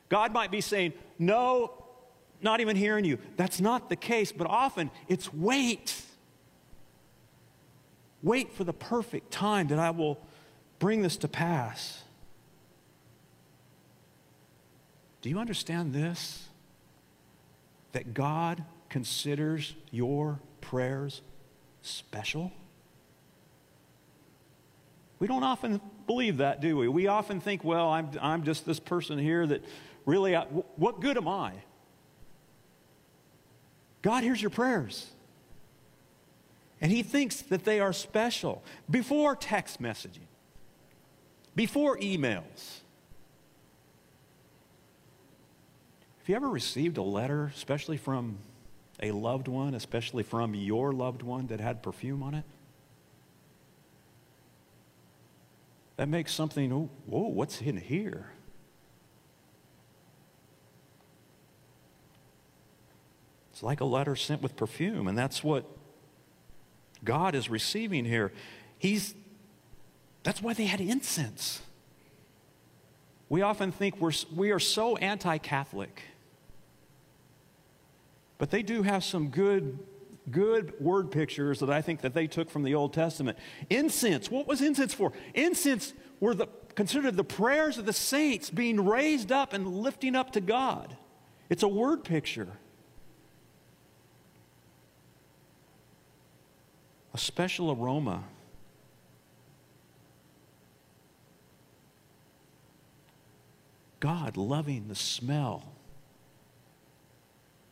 God 0.07 0.31
might 0.31 0.51
be 0.51 0.61
saying, 0.61 0.93
no, 1.17 1.73
not 2.39 2.59
even 2.59 2.75
hearing 2.75 3.03
you. 3.03 3.17
That's 3.35 3.59
not 3.59 3.89
the 3.89 3.95
case, 3.95 4.31
but 4.31 4.45
often 4.45 4.91
it's 5.07 5.33
wait. 5.33 5.99
Wait 8.23 8.53
for 8.53 8.63
the 8.63 8.73
perfect 8.73 9.31
time 9.31 9.67
that 9.67 9.79
I 9.79 9.89
will 9.89 10.19
bring 10.79 11.01
this 11.01 11.17
to 11.17 11.27
pass. 11.27 12.03
Do 15.21 15.29
you 15.29 15.39
understand 15.39 15.93
this? 15.93 16.47
That 17.93 18.13
God 18.13 18.63
considers 18.89 19.75
your 19.91 20.39
prayers 20.61 21.21
special? 21.81 22.51
We 25.19 25.27
don't 25.27 25.43
often 25.43 25.79
believe 26.07 26.37
that, 26.37 26.61
do 26.61 26.77
we? 26.77 26.87
We 26.87 27.07
often 27.07 27.39
think, 27.39 27.63
well, 27.63 27.89
I'm, 27.89 28.09
I'm 28.21 28.43
just 28.43 28.65
this 28.65 28.79
person 28.79 29.19
here 29.19 29.45
that 29.45 29.63
really, 30.05 30.35
I, 30.35 30.45
what 30.45 30.99
good 30.99 31.17
am 31.17 31.27
I? 31.27 31.53
God 34.01 34.23
hears 34.23 34.41
your 34.41 34.49
prayers. 34.49 35.07
And 36.81 36.91
He 36.91 37.03
thinks 37.03 37.41
that 37.43 37.63
they 37.63 37.79
are 37.79 37.93
special. 37.93 38.63
Before 38.89 39.35
text 39.35 39.81
messaging, 39.81 40.27
before 41.55 41.97
emails. 41.97 42.79
Have 46.19 46.29
you 46.29 46.35
ever 46.35 46.49
received 46.49 46.97
a 46.97 47.03
letter, 47.03 47.51
especially 47.55 47.97
from 47.97 48.37
a 49.01 49.11
loved 49.11 49.47
one, 49.47 49.73
especially 49.73 50.23
from 50.23 50.53
your 50.53 50.91
loved 50.91 51.23
one 51.23 51.47
that 51.47 51.59
had 51.59 51.81
perfume 51.81 52.21
on 52.23 52.35
it? 52.35 52.45
That 55.97 56.07
makes 56.07 56.33
something, 56.33 56.71
oh, 56.71 56.89
whoa, 57.05 57.27
what's 57.27 57.61
in 57.61 57.77
here? 57.77 58.31
It's 63.51 63.61
like 63.61 63.81
a 63.81 63.85
letter 63.85 64.15
sent 64.15 64.41
with 64.41 64.55
perfume, 64.55 65.07
and 65.07 65.17
that's 65.17 65.43
what 65.43 65.65
God 67.03 67.35
is 67.35 67.49
receiving 67.49 68.05
here. 68.05 68.31
He's, 68.77 69.15
that's 70.23 70.41
why 70.41 70.53
they 70.53 70.65
had 70.65 70.81
incense. 70.81 71.61
We 73.29 73.41
often 73.41 73.71
think 73.71 73.99
we're, 73.99 74.11
we 74.35 74.51
are 74.51 74.59
so 74.59 74.97
anti 74.97 75.37
Catholic 75.37 76.03
but 78.41 78.49
they 78.49 78.63
do 78.63 78.81
have 78.81 79.03
some 79.03 79.27
good 79.27 79.77
good 80.31 80.73
word 80.81 81.11
pictures 81.11 81.59
that 81.59 81.69
I 81.69 81.83
think 81.83 82.01
that 82.01 82.15
they 82.15 82.25
took 82.25 82.49
from 82.49 82.63
the 82.63 82.73
Old 82.73 82.91
Testament. 82.91 83.37
Incense, 83.69 84.31
what 84.31 84.47
was 84.47 84.61
incense 84.61 84.95
for? 84.95 85.13
Incense 85.35 85.93
were 86.19 86.33
the, 86.33 86.47
considered 86.73 87.17
the 87.17 87.23
prayers 87.23 87.77
of 87.77 87.85
the 87.85 87.93
saints 87.93 88.49
being 88.49 88.83
raised 88.83 89.31
up 89.31 89.53
and 89.53 89.67
lifting 89.67 90.15
up 90.15 90.31
to 90.31 90.41
God. 90.41 90.97
It's 91.51 91.61
a 91.61 91.67
word 91.67 92.03
picture. 92.03 92.47
A 97.13 97.17
special 97.17 97.71
aroma. 97.71 98.23
God 103.99 104.37
loving 104.37 104.87
the 104.87 104.95
smell 104.95 105.63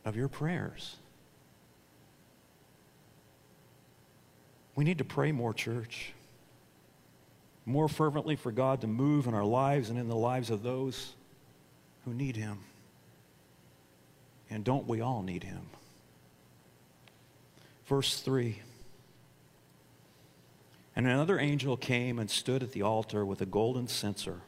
of 0.05 0.15
your 0.15 0.27
prayers. 0.27 0.95
We 4.75 4.83
need 4.83 4.99
to 4.99 5.03
pray 5.03 5.31
more, 5.31 5.53
church. 5.53 6.13
More 7.65 7.89
fervently 7.89 8.35
for 8.35 8.51
God 8.51 8.81
to 8.81 8.87
move 8.87 9.27
in 9.27 9.33
our 9.33 9.43
lives 9.43 9.89
and 9.89 9.99
in 9.99 10.07
the 10.07 10.15
lives 10.15 10.49
of 10.49 10.63
those 10.63 11.13
who 12.05 12.13
need 12.13 12.35
Him. 12.35 12.59
And 14.49 14.63
don't 14.63 14.87
we 14.87 15.01
all 15.01 15.21
need 15.21 15.43
Him? 15.43 15.61
Verse 17.87 18.21
3 18.21 18.59
And 20.99 21.07
another 21.07 21.39
angel 21.39 21.77
came 21.77 22.19
and 22.19 22.29
stood 22.29 22.61
at 22.61 22.73
the 22.73 22.81
altar 22.81 23.25
with 23.25 23.39
a 23.39 23.45
golden 23.45 23.87
censer 23.87 24.41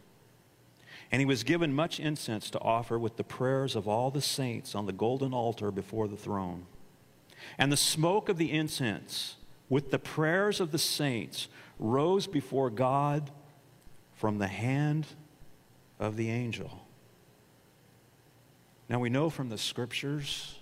and 1.09 1.21
he 1.21 1.25
was 1.25 1.45
given 1.45 1.73
much 1.73 1.97
incense 1.97 2.49
to 2.49 2.59
offer 2.59 2.99
with 2.99 3.15
the 3.15 3.23
prayers 3.23 3.73
of 3.73 3.87
all 3.87 4.11
the 4.11 4.21
saints 4.21 4.75
on 4.75 4.85
the 4.85 4.91
golden 4.91 5.33
altar 5.33 5.71
before 5.71 6.09
the 6.09 6.17
throne. 6.17 6.65
And 7.57 7.71
the 7.71 7.77
smoke 7.77 8.27
of 8.27 8.37
the 8.37 8.51
incense 8.51 9.37
with 9.69 9.91
the 9.91 9.99
prayers 9.99 10.59
of 10.59 10.73
the 10.73 10.77
saints, 10.77 11.47
rose 11.79 12.27
before 12.27 12.69
God 12.69 13.31
from 14.13 14.37
the 14.37 14.47
hand 14.47 15.07
of 15.97 16.17
the 16.17 16.29
angel. 16.29 16.85
Now 18.89 18.99
we 18.99 19.09
know 19.09 19.29
from 19.29 19.47
the 19.47 19.57
scriptures 19.57 20.59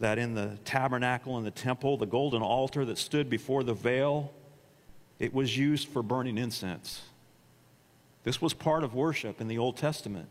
that 0.00 0.18
in 0.18 0.34
the 0.34 0.58
tabernacle 0.64 1.36
and 1.36 1.46
the 1.46 1.50
temple, 1.50 1.96
the 1.96 2.06
golden 2.06 2.42
altar 2.42 2.84
that 2.86 2.98
stood 2.98 3.30
before 3.30 3.62
the 3.62 3.74
veil, 3.74 4.32
it 5.18 5.32
was 5.32 5.56
used 5.56 5.88
for 5.88 6.02
burning 6.02 6.38
incense. 6.38 7.02
This 8.24 8.40
was 8.40 8.54
part 8.54 8.82
of 8.82 8.94
worship 8.94 9.40
in 9.40 9.48
the 9.48 9.58
Old 9.58 9.76
Testament. 9.76 10.28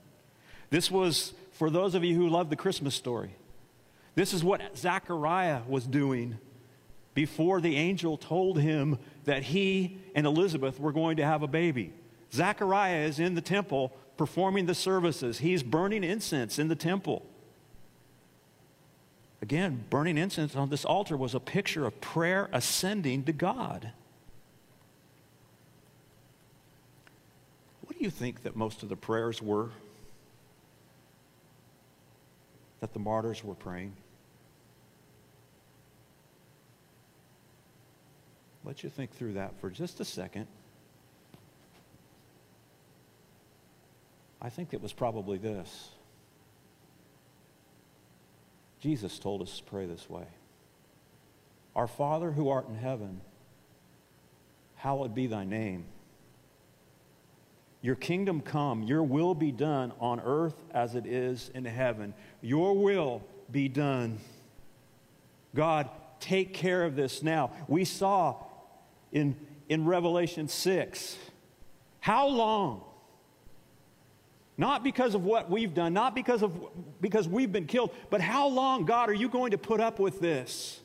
This 0.71 0.91
was, 0.91 1.33
for 1.51 1.69
those 1.69 1.95
of 1.95 2.03
you 2.03 2.15
who 2.15 2.27
love 2.27 2.49
the 2.49 2.55
Christmas 2.55 2.95
story, 2.95 3.35
this 4.15 4.33
is 4.33 4.43
what 4.43 4.77
Zechariah 4.77 5.61
was 5.67 5.85
doing 5.85 6.37
before 7.13 7.61
the 7.61 7.75
angel 7.75 8.17
told 8.17 8.59
him 8.59 8.97
that 9.25 9.43
he 9.43 9.97
and 10.15 10.25
Elizabeth 10.25 10.79
were 10.79 10.91
going 10.91 11.17
to 11.17 11.25
have 11.25 11.43
a 11.43 11.47
baby. 11.47 11.93
Zechariah 12.33 13.01
is 13.01 13.19
in 13.19 13.35
the 13.35 13.41
temple 13.41 13.95
performing 14.17 14.65
the 14.65 14.75
services, 14.75 15.39
he's 15.39 15.63
burning 15.63 16.03
incense 16.03 16.59
in 16.59 16.67
the 16.67 16.75
temple. 16.75 17.25
Again, 19.41 19.85
burning 19.89 20.17
incense 20.17 20.55
on 20.55 20.69
this 20.69 20.83
altar 20.83 21.15
was 21.15 21.33
a 21.33 21.39
picture 21.39 21.85
of 21.85 21.99
prayer 22.01 22.49
ascending 22.51 23.23
to 23.23 23.31
God. 23.31 23.91
What 27.83 27.97
do 27.97 28.03
you 28.03 28.09
think 28.09 28.43
that 28.43 28.55
most 28.55 28.83
of 28.83 28.89
the 28.89 28.97
prayers 28.97 29.41
were 29.41 29.69
that 32.81 32.93
the 32.93 32.99
martyrs 32.99 33.43
were 33.43 33.55
praying? 33.55 33.93
Let 38.65 38.83
you 38.83 38.89
think 38.89 39.11
through 39.11 39.33
that 39.33 39.59
for 39.59 39.69
just 39.69 39.99
a 39.99 40.05
second. 40.05 40.47
I 44.41 44.49
think 44.49 44.73
it 44.73 44.81
was 44.81 44.93
probably 44.93 45.37
this. 45.37 45.89
Jesus 48.79 49.19
told 49.19 49.41
us 49.41 49.57
to 49.57 49.63
pray 49.63 49.85
this 49.85 50.09
way 50.09 50.25
Our 51.75 51.87
Father 51.87 52.31
who 52.31 52.49
art 52.49 52.67
in 52.67 52.75
heaven, 52.75 53.21
hallowed 54.75 55.13
be 55.13 55.27
thy 55.27 55.43
name. 55.43 55.85
Your 57.81 57.95
kingdom 57.95 58.41
come, 58.41 58.83
your 58.83 59.03
will 59.03 59.33
be 59.33 59.51
done 59.51 59.93
on 59.99 60.19
earth 60.19 60.65
as 60.71 60.95
it 60.95 61.05
is 61.05 61.49
in 61.53 61.63
heaven. 61.63 62.13
Your 62.41 62.75
will 62.75 63.23
be 63.49 63.69
done. 63.69 64.19
God, 65.55 65.89
take 66.19 66.53
care 66.53 66.83
of 66.83 66.97
this 66.97 67.23
now. 67.23 67.51
We 67.69 67.85
saw 67.85 68.35
in, 69.13 69.35
in 69.69 69.85
Revelation 69.85 70.49
6 70.49 71.17
how 72.01 72.27
long 72.27 72.83
not 74.59 74.83
because 74.83 75.15
of 75.15 75.23
what 75.23 75.49
we've 75.49 75.73
done, 75.73 75.93
not 75.93 76.13
because 76.13 76.43
of 76.43 76.53
because 76.99 77.29
we've 77.29 77.49
been 77.49 77.65
killed, 77.65 77.95
but 78.09 78.19
how 78.19 78.49
long, 78.49 78.83
God, 78.83 79.09
are 79.09 79.13
you 79.13 79.29
going 79.29 79.51
to 79.51 79.57
put 79.57 79.79
up 79.79 79.99
with 79.99 80.19
this? 80.19 80.81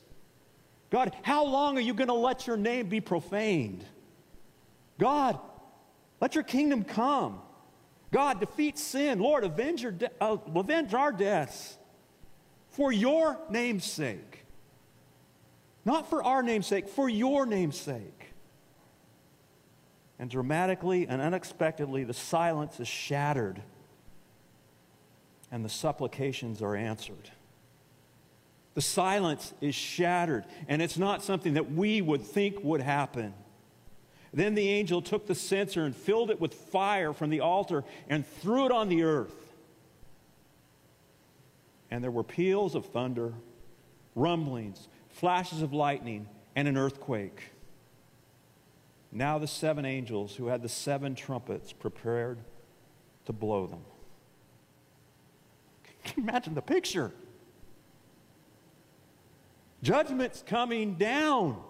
God, 0.91 1.13
how 1.23 1.45
long 1.45 1.77
are 1.77 1.81
you 1.81 1.93
going 1.93 2.07
to 2.07 2.15
let 2.15 2.47
your 2.47 2.57
name 2.57 2.89
be 2.89 3.01
profaned? 3.01 3.85
God, 4.97 5.41
let 6.21 6.37
your 6.37 6.45
kingdom 6.45 6.85
come. 6.85 7.41
God, 8.13 8.39
defeat 8.39 8.79
sin. 8.79 9.19
Lord, 9.19 9.43
avenge, 9.43 9.83
your 9.83 9.91
de- 9.91 10.11
uh, 10.21 10.37
avenge 10.55 10.95
our 10.95 11.11
deaths 11.11 11.77
for 12.69 12.93
your 12.93 13.41
name's 13.51 13.85
sake. 13.85 14.45
Not 15.85 16.09
for 16.09 16.23
our 16.23 16.45
name's 16.45 16.69
sake, 16.69 16.89
for 16.89 17.09
your 17.09 17.45
name's 17.45 17.81
sake. 17.81 18.14
And 20.19 20.31
dramatically 20.31 21.07
and 21.09 21.21
unexpectedly, 21.21 22.05
the 22.05 22.15
silence 22.15 22.79
is 22.81 22.89
shattered 22.89 23.63
and 25.55 25.65
the 25.65 25.69
supplications 25.69 26.63
are 26.63 26.75
answered. 26.75 27.31
The 28.75 28.81
silence 28.81 29.55
is 29.61 29.73
shattered, 29.73 30.45
and 30.67 30.83
it's 30.83 30.99
not 30.99 31.23
something 31.23 31.55
that 31.55 31.71
we 31.71 32.03
would 32.03 32.23
think 32.23 32.63
would 32.65 32.81
happen. 32.81 33.33
Then 34.33 34.57
the 34.57 34.69
angel 34.69 35.01
took 35.01 35.29
the 35.29 35.35
censer 35.37 35.85
and 35.85 35.95
filled 35.95 36.31
it 36.31 36.41
with 36.41 36.55
fire 36.55 37.13
from 37.13 37.31
the 37.31 37.39
altar 37.39 37.85
and 38.09 38.27
threw 38.27 38.67
it 38.67 38.73
on 38.73 38.89
the 38.89 39.05
earth. 39.05 39.55
And 41.89 42.03
there 42.03 42.11
were 42.11 42.25
peals 42.25 42.75
of 42.75 42.87
thunder, 42.87 43.33
rumblings, 44.17 44.89
flashes 45.11 45.63
of 45.63 45.73
lightning, 45.73 46.27
and 46.57 46.67
an 46.67 46.77
earthquake. 46.77 47.51
Now 49.17 49.39
the 49.39 49.47
seven 49.47 49.85
angels 49.85 50.35
who 50.35 50.49
had 50.49 50.61
the 50.61 50.69
seven 50.69 51.15
trumpets 51.15 51.73
prepared 51.73 52.41
to 53.27 53.33
blow 53.33 53.69
them. 53.69 53.85
Can 56.03 56.25
you 56.25 56.29
imagine 56.29 56.55
the 56.55 56.61
picture? 56.61 57.13
Judgment's 59.85 60.43
coming 60.45 60.97
down. 60.97 61.63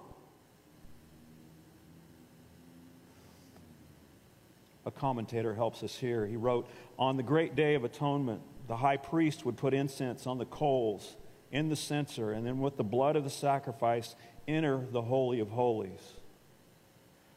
A 4.87 4.90
commentator 4.90 5.54
helps 5.54 5.83
us 5.83 5.94
here. 5.94 6.26
He 6.26 6.37
wrote 6.37 6.66
On 6.98 7.18
the 7.18 7.22
great 7.22 7.54
day 7.54 7.74
of 7.74 7.85
atonement, 7.85 8.40
the 8.68 8.76
high 8.76 8.96
priest 8.96 9.44
would 9.44 9.59
put 9.59 9.74
incense 9.74 10.26
on 10.26 10.38
the 10.38 10.46
coals 10.46 11.16
in 11.52 11.68
the 11.68 11.76
censer, 11.76 12.33
and 12.33 12.46
then 12.46 12.61
with 12.61 12.78
the 12.78 12.85
blood 12.85 13.16
of 13.16 13.24
the 13.24 13.30
sacrifice, 13.30 14.16
enter 14.48 14.87
the 14.90 15.02
Holy 15.02 15.40
of 15.40 15.50
Holies. 15.50 16.00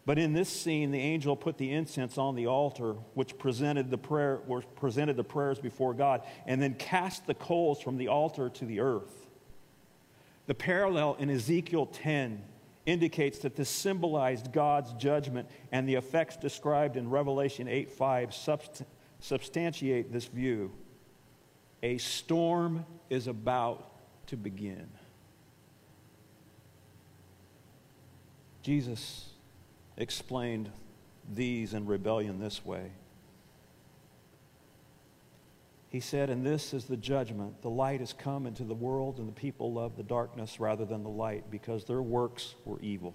But 0.08 0.18
in 0.18 0.32
this 0.32 0.48
scene, 0.48 0.92
the 0.92 1.02
angel 1.02 1.36
put 1.36 1.58
the 1.58 1.70
incense 1.70 2.18
on 2.18 2.36
the 2.36 2.48
altar, 2.48 2.94
which 3.14 3.38
presented 3.38 3.92
the, 3.92 3.98
prayer, 3.98 4.38
presented 4.78 5.18
the 5.18 5.24
prayers 5.26 5.60
before 5.60 5.94
God, 5.94 6.22
and 6.46 6.62
then 6.62 6.76
cast 6.76 7.28
the 7.28 7.34
coals 7.34 7.82
from 7.82 7.98
the 7.98 8.08
altar 8.08 8.48
to 8.48 8.64
the 8.64 8.80
earth. 8.80 9.28
The 10.46 10.56
parallel 10.56 11.18
in 11.20 11.30
Ezekiel 11.30 11.88
10 11.88 12.42
indicates 12.86 13.40
that 13.40 13.58
this 13.58 13.68
symbolized 13.68 14.54
God's 14.54 14.94
judgment, 14.94 15.50
and 15.74 15.90
the 15.90 15.96
effects 15.96 16.38
described 16.38 16.96
in 16.96 17.10
Revelation 17.10 17.68
8 17.68 17.92
5 17.92 18.30
subst- 18.30 18.86
substantiate 19.20 20.14
this 20.14 20.28
view. 20.28 20.72
A 21.84 21.98
storm 21.98 22.86
is 23.10 23.28
about 23.28 23.92
to 24.28 24.38
begin. 24.38 24.88
Jesus 28.62 29.27
explained 29.98 30.70
these 31.34 31.74
in 31.74 31.86
rebellion 31.86 32.40
this 32.40 32.66
way. 32.66 32.92
He 35.90 36.00
said, 36.00 36.30
And 36.30 36.46
this 36.46 36.74
is 36.74 36.86
the 36.86 36.98
judgment. 36.98 37.62
The 37.62 37.70
light 37.70 38.02
has 38.02 38.14
come 38.14 38.46
into 38.46 38.64
the 38.64 38.76
world, 38.76 39.20
and 39.20 39.28
the 39.28 39.34
people 39.34 39.74
love 39.74 39.96
the 39.96 40.04
darkness 40.04 40.60
rather 40.60 40.86
than 40.86 41.04
the 41.04 41.10
light 41.10 41.50
because 41.50 41.86
their 41.86 42.02
works 42.02 42.56
were 42.66 42.80
evil. 42.82 43.14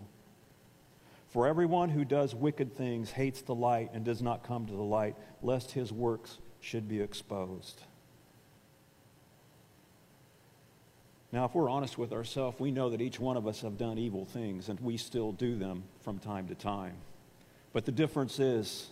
For 1.29 1.47
everyone 1.47 1.89
who 1.89 2.05
does 2.05 2.35
wicked 2.35 2.77
things 2.77 3.11
hates 3.11 3.41
the 3.41 3.55
light 3.55 3.91
and 3.95 4.05
does 4.05 4.21
not 4.21 4.45
come 4.45 4.67
to 4.67 4.73
the 4.73 4.83
light, 4.83 5.17
lest 5.43 5.71
his 5.71 5.93
works 5.93 6.39
should 6.61 6.89
be 6.89 7.01
exposed. 7.01 7.83
Now, 11.33 11.47
if 11.47 11.55
we're 11.55 11.71
honest 11.71 11.97
with 11.97 12.13
ourselves, 12.13 12.61
we 12.61 12.71
know 12.71 12.91
that 12.91 13.01
each 13.01 13.19
one 13.19 13.39
of 13.39 13.47
us 13.47 13.63
have 13.63 13.79
done 13.79 13.97
evil 13.97 14.27
things, 14.27 14.69
and 14.69 14.79
we 14.81 14.99
still 14.99 15.33
do 15.33 15.57
them 15.57 15.85
from 16.03 16.19
time 16.19 16.47
to 16.49 16.55
time. 16.55 16.95
But 17.73 17.87
the 17.87 17.93
difference 17.93 18.39
is 18.39 18.91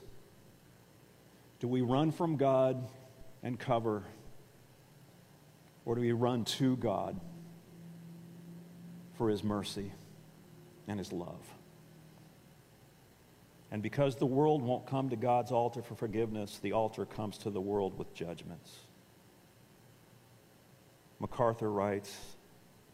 do 1.61 1.69
we 1.69 1.83
run 1.83 2.11
from 2.11 2.39
God 2.39 2.89
and 3.43 3.59
cover, 3.59 4.05
or 5.85 5.95
do 5.95 6.01
we 6.01 6.13
run 6.13 6.47
to 6.47 6.77
God 6.77 7.21
for 9.19 9.29
His 9.29 9.45
mercy 9.45 9.93
and 10.89 10.99
His 10.99 11.13
love? 11.13 11.47
And 13.71 13.83
because 13.83 14.17
the 14.17 14.27
world 14.27 14.63
won't 14.63 14.87
come 14.87 15.11
to 15.11 15.17
God's 15.17 15.53
altar 15.53 15.83
for 15.83 15.95
forgiveness, 15.95 16.59
the 16.63 16.73
altar 16.73 17.05
comes 17.05 17.37
to 17.39 17.51
the 17.51 17.61
world 17.61 17.99
with 17.99 18.15
judgments. 18.15 18.71
MacArthur 21.21 21.71
writes 21.71 22.17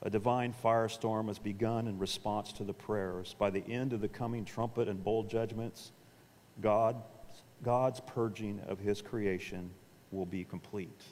A 0.03 0.11
divine 0.11 0.53
firestorm 0.53 1.29
has 1.29 1.39
begun 1.39 1.87
in 1.87 1.99
response 1.99 2.53
to 2.55 2.65
the 2.65 2.75
prayers. 2.75 3.35
By 3.39 3.51
the 3.51 3.65
end 3.67 3.93
of 3.93 4.01
the 4.01 4.09
coming 4.09 4.45
trumpet 4.45 4.89
and 4.89 5.03
bowl 5.03 5.23
judgments, 5.23 5.93
God, 6.61 6.97
God's 7.63 8.01
purging 8.01 8.61
of 8.69 8.81
his 8.81 9.01
creation 9.01 9.71
will 10.11 10.27
be 10.27 10.45
complete. 10.45 11.03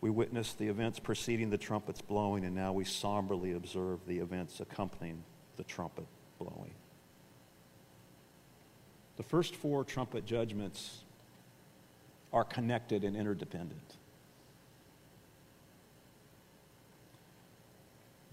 We 0.00 0.10
witnessed 0.10 0.58
the 0.58 0.68
events 0.68 0.98
preceding 0.98 1.48
the 1.48 1.56
trumpet's 1.56 2.02
blowing, 2.02 2.44
and 2.44 2.54
now 2.54 2.74
we 2.74 2.84
somberly 2.84 3.52
observe 3.52 4.00
the 4.06 4.18
events 4.18 4.60
accompanying 4.60 5.24
the 5.56 5.64
trumpet 5.64 6.06
blowing. 6.38 6.74
The 9.16 9.22
first 9.22 9.54
four 9.54 9.82
trumpet 9.82 10.26
judgments 10.26 11.04
are 12.34 12.44
connected 12.44 13.04
and 13.04 13.16
interdependent. 13.16 13.96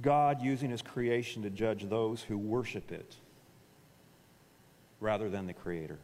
God 0.02 0.42
using 0.42 0.72
his 0.72 0.82
creation 0.82 1.44
to 1.44 1.52
judge 1.52 1.88
those 1.88 2.24
who 2.24 2.36
worship 2.36 2.92
it 2.92 3.16
rather 5.00 5.30
than 5.30 5.46
the 5.46 5.54
Creator. 5.54 6.00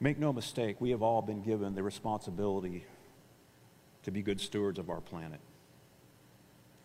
Make 0.00 0.18
no 0.18 0.32
mistake, 0.32 0.80
we 0.80 0.90
have 0.90 1.02
all 1.02 1.22
been 1.22 1.42
given 1.42 1.76
the 1.76 1.84
responsibility 1.84 2.84
to 4.02 4.10
be 4.10 4.22
good 4.22 4.40
stewards 4.40 4.80
of 4.80 4.90
our 4.90 5.00
planet. 5.00 5.40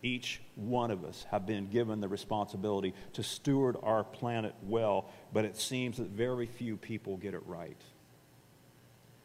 Each 0.02 0.40
one 0.54 0.90
of 0.90 1.04
us 1.04 1.26
have 1.30 1.46
been 1.46 1.68
given 1.68 2.00
the 2.00 2.08
responsibility 2.08 2.94
to 3.14 3.22
steward 3.22 3.76
our 3.82 4.04
planet 4.04 4.54
well, 4.62 5.10
but 5.32 5.44
it 5.44 5.56
seems 5.56 5.96
that 5.96 6.08
very 6.08 6.46
few 6.46 6.76
people 6.76 7.16
get 7.16 7.34
it 7.34 7.42
right. 7.46 7.80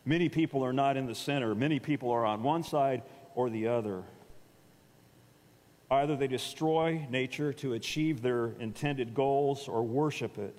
Many 0.05 0.29
people 0.29 0.63
are 0.63 0.73
not 0.73 0.97
in 0.97 1.05
the 1.05 1.15
center. 1.15 1.53
Many 1.53 1.79
people 1.79 2.09
are 2.11 2.25
on 2.25 2.41
one 2.41 2.63
side 2.63 3.03
or 3.35 3.49
the 3.49 3.67
other. 3.67 4.03
Either 5.91 6.15
they 6.15 6.27
destroy 6.27 7.05
nature 7.09 7.51
to 7.53 7.73
achieve 7.73 8.21
their 8.21 8.53
intended 8.59 9.13
goals 9.13 9.67
or 9.67 9.83
worship 9.83 10.37
it 10.37 10.57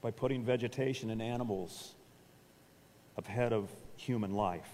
by 0.00 0.10
putting 0.10 0.44
vegetation 0.44 1.10
and 1.10 1.20
animals 1.20 1.94
ahead 3.16 3.52
of 3.52 3.68
human 3.96 4.32
life. 4.32 4.70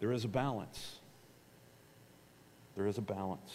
There 0.00 0.12
is 0.12 0.24
a 0.24 0.28
balance. 0.28 0.98
There 2.76 2.86
is 2.86 2.98
a 2.98 3.02
balance. 3.02 3.52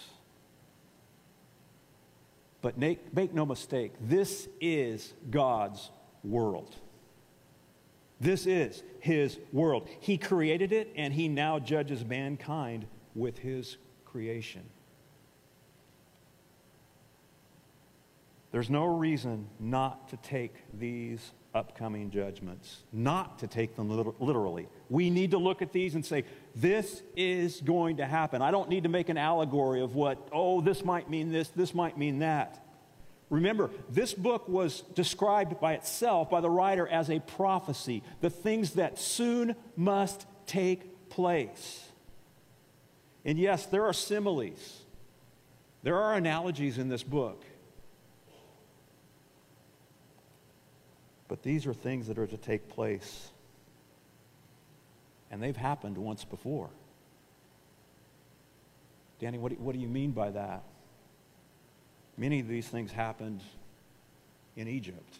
But 2.61 2.77
make, 2.77 3.13
make 3.13 3.33
no 3.33 3.45
mistake, 3.45 3.93
this 4.01 4.47
is 4.59 5.13
God's 5.29 5.89
world. 6.23 6.75
This 8.19 8.45
is 8.45 8.83
His 8.99 9.39
world. 9.51 9.87
He 9.99 10.17
created 10.17 10.71
it, 10.71 10.91
and 10.95 11.13
He 11.13 11.27
now 11.27 11.59
judges 11.59 12.05
mankind 12.05 12.85
with 13.15 13.39
His 13.39 13.77
creation. 14.05 14.63
There's 18.51 18.69
no 18.69 18.85
reason 18.85 19.47
not 19.59 20.09
to 20.09 20.17
take 20.17 20.53
these 20.77 21.31
upcoming 21.55 22.11
judgments, 22.11 22.83
not 22.91 23.39
to 23.39 23.47
take 23.47 23.75
them 23.75 23.89
literally. 24.19 24.67
We 24.89 25.09
need 25.09 25.31
to 25.31 25.37
look 25.37 25.61
at 25.61 25.71
these 25.71 25.95
and 25.95 26.05
say, 26.05 26.25
this 26.55 27.01
is 27.15 27.61
going 27.61 27.97
to 27.97 28.05
happen. 28.05 28.41
I 28.41 28.51
don't 28.51 28.69
need 28.69 28.83
to 28.83 28.89
make 28.89 29.09
an 29.09 29.17
allegory 29.17 29.81
of 29.81 29.95
what, 29.95 30.29
oh, 30.31 30.61
this 30.61 30.83
might 30.83 31.09
mean 31.09 31.31
this, 31.31 31.47
this 31.49 31.73
might 31.73 31.97
mean 31.97 32.19
that. 32.19 32.63
Remember, 33.29 33.69
this 33.89 34.13
book 34.13 34.49
was 34.49 34.81
described 34.93 35.59
by 35.61 35.73
itself, 35.73 36.29
by 36.29 36.41
the 36.41 36.49
writer, 36.49 36.85
as 36.87 37.09
a 37.09 37.19
prophecy, 37.19 38.03
the 38.19 38.29
things 38.29 38.71
that 38.71 38.99
soon 38.99 39.55
must 39.77 40.25
take 40.45 41.09
place. 41.09 41.87
And 43.23 43.39
yes, 43.39 43.65
there 43.67 43.85
are 43.85 43.93
similes, 43.93 44.81
there 45.83 45.97
are 45.97 46.15
analogies 46.15 46.77
in 46.77 46.89
this 46.89 47.03
book. 47.03 47.45
But 51.29 51.43
these 51.43 51.65
are 51.65 51.73
things 51.73 52.07
that 52.07 52.19
are 52.19 52.27
to 52.27 52.35
take 52.35 52.67
place. 52.67 53.30
And 55.31 55.41
they've 55.41 55.55
happened 55.55 55.97
once 55.97 56.25
before. 56.25 56.69
Danny, 59.19 59.37
what 59.37 59.51
do, 59.51 59.55
what 59.55 59.73
do 59.73 59.79
you 59.79 59.87
mean 59.87 60.11
by 60.11 60.29
that? 60.31 60.63
Many 62.17 62.41
of 62.41 62.47
these 62.47 62.67
things 62.67 62.91
happened 62.91 63.41
in 64.55 64.67
Egypt 64.67 65.19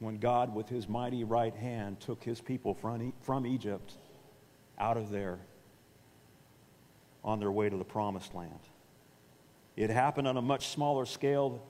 when 0.00 0.16
God, 0.16 0.54
with 0.54 0.68
his 0.68 0.88
mighty 0.88 1.24
right 1.24 1.54
hand, 1.54 2.00
took 2.00 2.24
his 2.24 2.40
people 2.40 2.74
from, 2.74 3.12
from 3.20 3.46
Egypt 3.46 3.92
out 4.78 4.96
of 4.96 5.10
there 5.10 5.38
on 7.22 7.38
their 7.38 7.52
way 7.52 7.68
to 7.68 7.76
the 7.76 7.84
promised 7.84 8.34
land. 8.34 8.58
It 9.76 9.90
happened 9.90 10.26
on 10.26 10.36
a 10.36 10.42
much 10.42 10.68
smaller 10.68 11.04
scale 11.04 11.62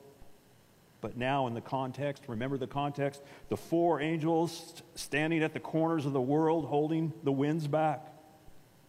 but 1.00 1.16
now, 1.16 1.46
in 1.46 1.54
the 1.54 1.60
context, 1.60 2.24
remember 2.28 2.58
the 2.58 2.66
context? 2.66 3.22
The 3.48 3.56
four 3.56 4.00
angels 4.00 4.82
standing 4.94 5.42
at 5.42 5.54
the 5.54 5.60
corners 5.60 6.06
of 6.06 6.12
the 6.12 6.20
world 6.20 6.66
holding 6.66 7.12
the 7.24 7.32
winds 7.32 7.66
back. 7.66 8.06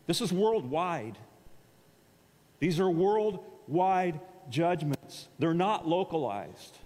This 0.08 0.22
is 0.22 0.34
worldwide. 0.34 1.18
These 2.60 2.80
are 2.80 2.90
worldwide 2.90 4.20
judgments, 4.50 5.28
they're 5.40 5.54
not 5.54 5.88
localized. 5.88 6.78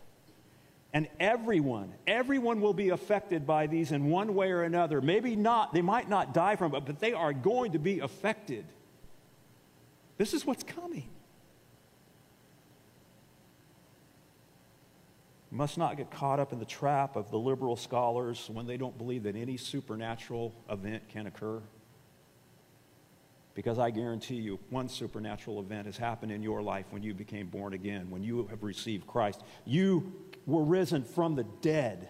And 0.93 1.09
everyone, 1.19 1.93
everyone 2.07 2.61
will 2.61 2.73
be 2.73 2.89
affected 2.89 3.45
by 3.45 3.67
these 3.67 3.91
in 3.91 4.05
one 4.05 4.33
way 4.33 4.51
or 4.51 4.63
another. 4.63 5.01
Maybe 5.01 5.35
not, 5.35 5.73
they 5.73 5.81
might 5.81 6.07
not 6.07 6.33
die 6.33 6.55
from 6.55 6.73
it, 6.73 6.85
but 6.85 7.01
they 7.01 7.11
are 7.11 7.33
going 7.33 7.73
to 7.73 7.79
be 7.79 7.99
affected. 7.99 8.65
This 10.17 10.33
is 10.33 10.45
what's 10.45 10.63
coming. 10.63 11.09
Must 15.55 15.77
not 15.77 15.95
get 15.95 16.11
caught 16.11 16.37
up 16.37 16.51
in 16.51 16.59
the 16.59 16.65
trap 16.65 17.15
of 17.15 17.31
the 17.31 17.39
liberal 17.39 17.77
scholars 17.77 18.49
when 18.51 18.67
they 18.67 18.75
don't 18.75 18.97
believe 18.97 19.23
that 19.23 19.37
any 19.37 19.55
supernatural 19.55 20.53
event 20.69 21.07
can 21.07 21.27
occur. 21.27 21.61
Because 23.53 23.79
I 23.79 23.89
guarantee 23.89 24.35
you, 24.35 24.59
one 24.69 24.89
supernatural 24.89 25.61
event 25.61 25.85
has 25.85 25.95
happened 25.95 26.33
in 26.33 26.43
your 26.43 26.61
life 26.61 26.87
when 26.89 27.03
you 27.03 27.13
became 27.13 27.47
born 27.47 27.71
again, 27.71 28.09
when 28.09 28.21
you 28.21 28.47
have 28.47 28.63
received 28.63 29.07
Christ. 29.07 29.43
You 29.63 30.13
were 30.45 30.63
risen 30.63 31.05
from 31.05 31.35
the 31.35 31.45
dead. 31.61 32.09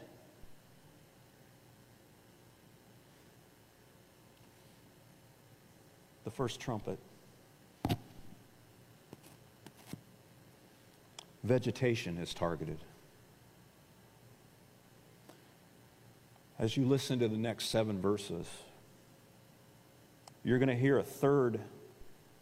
The 6.23 6.31
first 6.31 6.59
trumpet. 6.59 6.97
Vegetation 11.43 12.17
is 12.17 12.33
targeted. 12.33 12.79
As 16.57 16.77
you 16.77 16.85
listen 16.85 17.19
to 17.19 17.27
the 17.27 17.37
next 17.37 17.65
seven 17.65 18.01
verses, 18.01 18.47
you're 20.43 20.59
going 20.59 20.69
to 20.69 20.75
hear 20.75 20.97
a 20.97 21.03
third, 21.03 21.59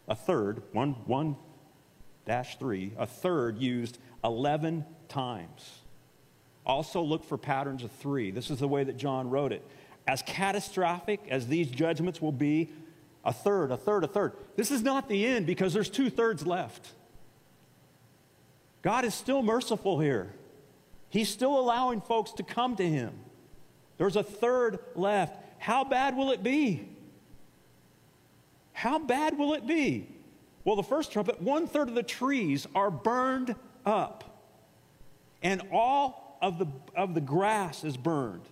a 0.06 0.14
third, 0.14 0.62
one, 0.72 0.90
one 1.06 1.36
dash 2.26 2.58
three, 2.58 2.92
a 2.98 3.06
third 3.06 3.58
used 3.58 3.98
11 4.22 4.84
times. 5.08 5.80
Also, 6.66 7.02
look 7.02 7.24
for 7.24 7.36
patterns 7.36 7.82
of 7.82 7.90
three. 7.92 8.30
This 8.30 8.50
is 8.50 8.58
the 8.58 8.68
way 8.68 8.84
that 8.84 8.96
John 8.96 9.30
wrote 9.30 9.52
it. 9.52 9.66
As 10.06 10.22
catastrophic 10.22 11.20
as 11.28 11.46
these 11.46 11.68
judgments 11.68 12.20
will 12.20 12.32
be, 12.32 12.70
a 13.24 13.32
third, 13.32 13.70
a 13.70 13.76
third, 13.76 14.04
a 14.04 14.06
third. 14.06 14.32
This 14.56 14.70
is 14.70 14.82
not 14.82 15.08
the 15.08 15.26
end 15.26 15.46
because 15.46 15.72
there's 15.72 15.88
two 15.88 16.10
thirds 16.10 16.46
left. 16.46 16.92
God 18.82 19.06
is 19.06 19.14
still 19.14 19.42
merciful 19.42 19.98
here. 19.98 20.30
He's 21.08 21.30
still 21.30 21.58
allowing 21.58 22.02
folks 22.02 22.32
to 22.32 22.42
come 22.42 22.76
to 22.76 22.86
Him. 22.86 23.14
There's 23.98 24.16
a 24.16 24.22
third 24.22 24.78
left. 24.94 25.36
How 25.58 25.84
bad 25.84 26.16
will 26.16 26.30
it 26.30 26.42
be? 26.42 26.88
How 28.72 28.98
bad 28.98 29.38
will 29.38 29.54
it 29.54 29.66
be? 29.66 30.08
Well, 30.64 30.76
the 30.76 30.82
first 30.82 31.12
trumpet, 31.12 31.40
one 31.40 31.66
third 31.66 31.88
of 31.88 31.94
the 31.94 32.02
trees 32.02 32.66
are 32.74 32.90
burned 32.90 33.54
up, 33.84 34.46
and 35.42 35.62
all 35.70 36.38
of 36.40 36.58
the, 36.58 36.66
of 36.96 37.14
the 37.14 37.20
grass 37.20 37.84
is 37.84 37.96
burned 37.96 38.48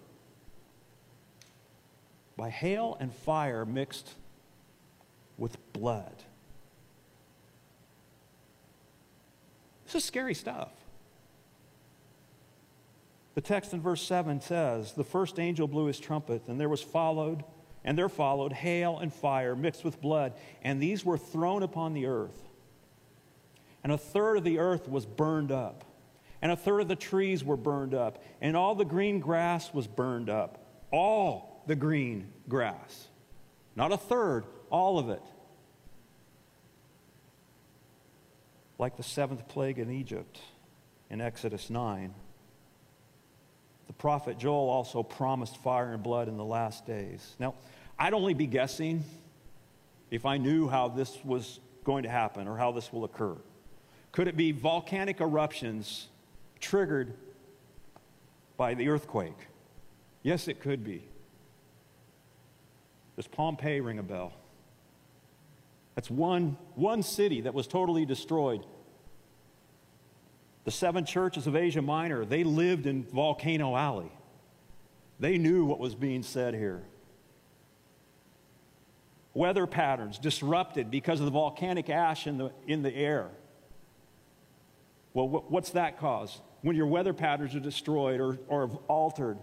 by 2.36 2.50
hail 2.50 2.96
and 3.00 3.12
fire 3.12 3.64
mixed 3.64 4.14
with 5.38 5.56
blood. 5.72 6.14
This 9.86 9.96
is 9.96 10.04
scary 10.04 10.34
stuff. 10.34 10.70
The 13.34 13.40
text 13.40 13.72
in 13.72 13.80
verse 13.80 14.02
7 14.02 14.40
says, 14.40 14.92
The 14.92 15.04
first 15.04 15.38
angel 15.38 15.66
blew 15.66 15.86
his 15.86 15.98
trumpet, 15.98 16.42
and 16.48 16.60
there 16.60 16.68
was 16.68 16.82
followed, 16.82 17.44
and 17.84 17.96
there 17.96 18.08
followed 18.08 18.52
hail 18.52 18.98
and 18.98 19.12
fire 19.12 19.56
mixed 19.56 19.84
with 19.84 20.00
blood, 20.00 20.34
and 20.62 20.80
these 20.80 21.04
were 21.04 21.18
thrown 21.18 21.62
upon 21.62 21.94
the 21.94 22.06
earth. 22.06 22.38
And 23.82 23.92
a 23.92 23.98
third 23.98 24.36
of 24.36 24.44
the 24.44 24.58
earth 24.58 24.88
was 24.88 25.06
burned 25.06 25.50
up, 25.50 25.84
and 26.42 26.52
a 26.52 26.56
third 26.56 26.80
of 26.80 26.88
the 26.88 26.96
trees 26.96 27.42
were 27.42 27.56
burned 27.56 27.94
up, 27.94 28.22
and 28.40 28.56
all 28.56 28.74
the 28.74 28.84
green 28.84 29.18
grass 29.18 29.72
was 29.72 29.86
burned 29.86 30.28
up. 30.28 30.58
All 30.90 31.62
the 31.66 31.74
green 31.74 32.32
grass. 32.48 33.08
Not 33.74 33.92
a 33.92 33.96
third, 33.96 34.44
all 34.70 34.98
of 34.98 35.08
it. 35.08 35.22
Like 38.78 38.96
the 38.96 39.02
seventh 39.02 39.48
plague 39.48 39.78
in 39.78 39.90
Egypt 39.90 40.38
in 41.08 41.20
Exodus 41.20 41.70
9. 41.70 42.14
Prophet 44.02 44.36
Joel 44.36 44.68
also 44.68 45.04
promised 45.04 45.58
fire 45.58 45.92
and 45.92 46.02
blood 46.02 46.26
in 46.26 46.36
the 46.36 46.44
last 46.44 46.84
days. 46.84 47.36
Now, 47.38 47.54
I'd 47.96 48.14
only 48.14 48.34
be 48.34 48.48
guessing 48.48 49.04
if 50.10 50.26
I 50.26 50.38
knew 50.38 50.66
how 50.66 50.88
this 50.88 51.16
was 51.24 51.60
going 51.84 52.02
to 52.02 52.08
happen 52.08 52.48
or 52.48 52.56
how 52.56 52.72
this 52.72 52.92
will 52.92 53.04
occur. 53.04 53.36
Could 54.10 54.26
it 54.26 54.36
be 54.36 54.50
volcanic 54.50 55.20
eruptions 55.20 56.08
triggered 56.58 57.14
by 58.56 58.74
the 58.74 58.88
earthquake? 58.88 59.38
Yes, 60.24 60.48
it 60.48 60.58
could 60.58 60.82
be. 60.82 61.04
Does 63.14 63.28
Pompeii 63.28 63.80
ring 63.80 64.00
a 64.00 64.02
bell? 64.02 64.32
That's 65.94 66.10
one, 66.10 66.56
one 66.74 67.04
city 67.04 67.42
that 67.42 67.54
was 67.54 67.68
totally 67.68 68.04
destroyed. 68.04 68.66
The 70.64 70.70
seven 70.70 71.04
churches 71.04 71.46
of 71.46 71.56
Asia 71.56 71.82
Minor, 71.82 72.24
they 72.24 72.44
lived 72.44 72.86
in 72.86 73.04
Volcano 73.04 73.76
Alley. 73.76 74.12
They 75.18 75.38
knew 75.38 75.64
what 75.64 75.78
was 75.78 75.94
being 75.94 76.22
said 76.22 76.54
here. 76.54 76.82
Weather 79.34 79.66
patterns 79.66 80.18
disrupted 80.18 80.90
because 80.90 81.20
of 81.20 81.26
the 81.26 81.32
volcanic 81.32 81.88
ash 81.88 82.26
in 82.26 82.38
the, 82.38 82.52
in 82.66 82.82
the 82.82 82.94
air. 82.94 83.30
Well, 85.14 85.28
what's 85.28 85.70
that 85.70 85.98
cause? 85.98 86.40
When 86.60 86.76
your 86.76 86.86
weather 86.86 87.12
patterns 87.12 87.54
are 87.54 87.60
destroyed 87.60 88.20
or, 88.20 88.38
or 88.46 88.68
altered, 88.88 89.38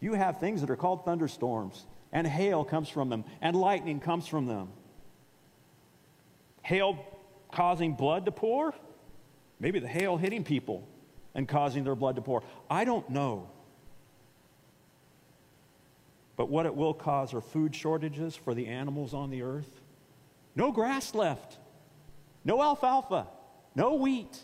you 0.00 0.14
have 0.14 0.40
things 0.40 0.60
that 0.60 0.70
are 0.70 0.76
called 0.76 1.04
thunderstorms, 1.04 1.86
and 2.12 2.26
hail 2.26 2.64
comes 2.64 2.88
from 2.88 3.08
them, 3.08 3.24
and 3.40 3.56
lightning 3.56 4.00
comes 4.00 4.26
from 4.26 4.46
them. 4.46 4.68
Hail 6.62 6.98
causing 7.52 7.94
blood 7.94 8.24
to 8.24 8.32
pour? 8.32 8.74
Maybe 9.60 9.78
the 9.78 9.88
hail 9.88 10.16
hitting 10.16 10.44
people 10.44 10.86
and 11.34 11.48
causing 11.48 11.84
their 11.84 11.94
blood 11.94 12.16
to 12.16 12.22
pour. 12.22 12.42
I 12.68 12.84
don't 12.84 13.08
know. 13.10 13.48
But 16.36 16.48
what 16.48 16.66
it 16.66 16.74
will 16.74 16.94
cause 16.94 17.32
are 17.32 17.40
food 17.40 17.74
shortages 17.74 18.34
for 18.34 18.54
the 18.54 18.66
animals 18.66 19.14
on 19.14 19.30
the 19.30 19.42
earth. 19.42 19.80
No 20.56 20.72
grass 20.72 21.14
left, 21.14 21.58
no 22.44 22.62
alfalfa, 22.62 23.26
no 23.74 23.94
wheat. 23.94 24.38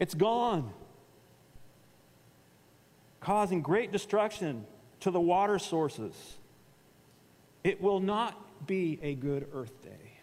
It's 0.00 0.14
gone, 0.14 0.72
causing 3.20 3.62
great 3.62 3.92
destruction 3.92 4.66
to 5.00 5.10
the 5.10 5.20
water 5.20 5.58
sources. 5.58 6.14
It 7.62 7.80
will 7.80 8.00
not 8.00 8.66
be 8.66 8.98
a 9.02 9.14
good 9.14 9.48
earth 9.52 9.82
day. 9.82 10.18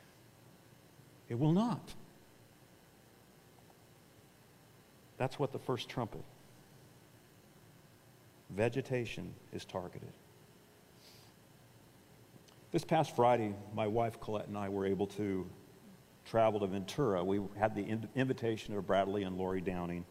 It 1.30 1.40
will 1.40 1.54
not. 1.54 1.94
That's 5.22 5.38
what 5.38 5.52
the 5.52 5.60
first 5.60 5.88
trumpet. 5.88 6.24
Vegetation 8.50 9.36
is 9.54 9.66
targeted. 9.66 10.10
This 12.72 12.84
past 12.84 13.16
Friday, 13.16 13.54
my 13.76 13.86
wife 13.86 14.20
Colette 14.20 14.48
and 14.48 14.58
I 14.58 14.70
were 14.70 14.88
able 14.88 15.06
to 15.06 15.48
travel 16.26 16.62
to 16.62 16.66
Ventura. 16.66 17.24
We 17.24 17.40
had 17.56 17.76
the 17.76 18.00
invitation 18.16 18.76
of 18.76 18.88
Bradley 18.88 19.22
and 19.22 19.38
Lori 19.38 19.62
Downing, 19.62 20.06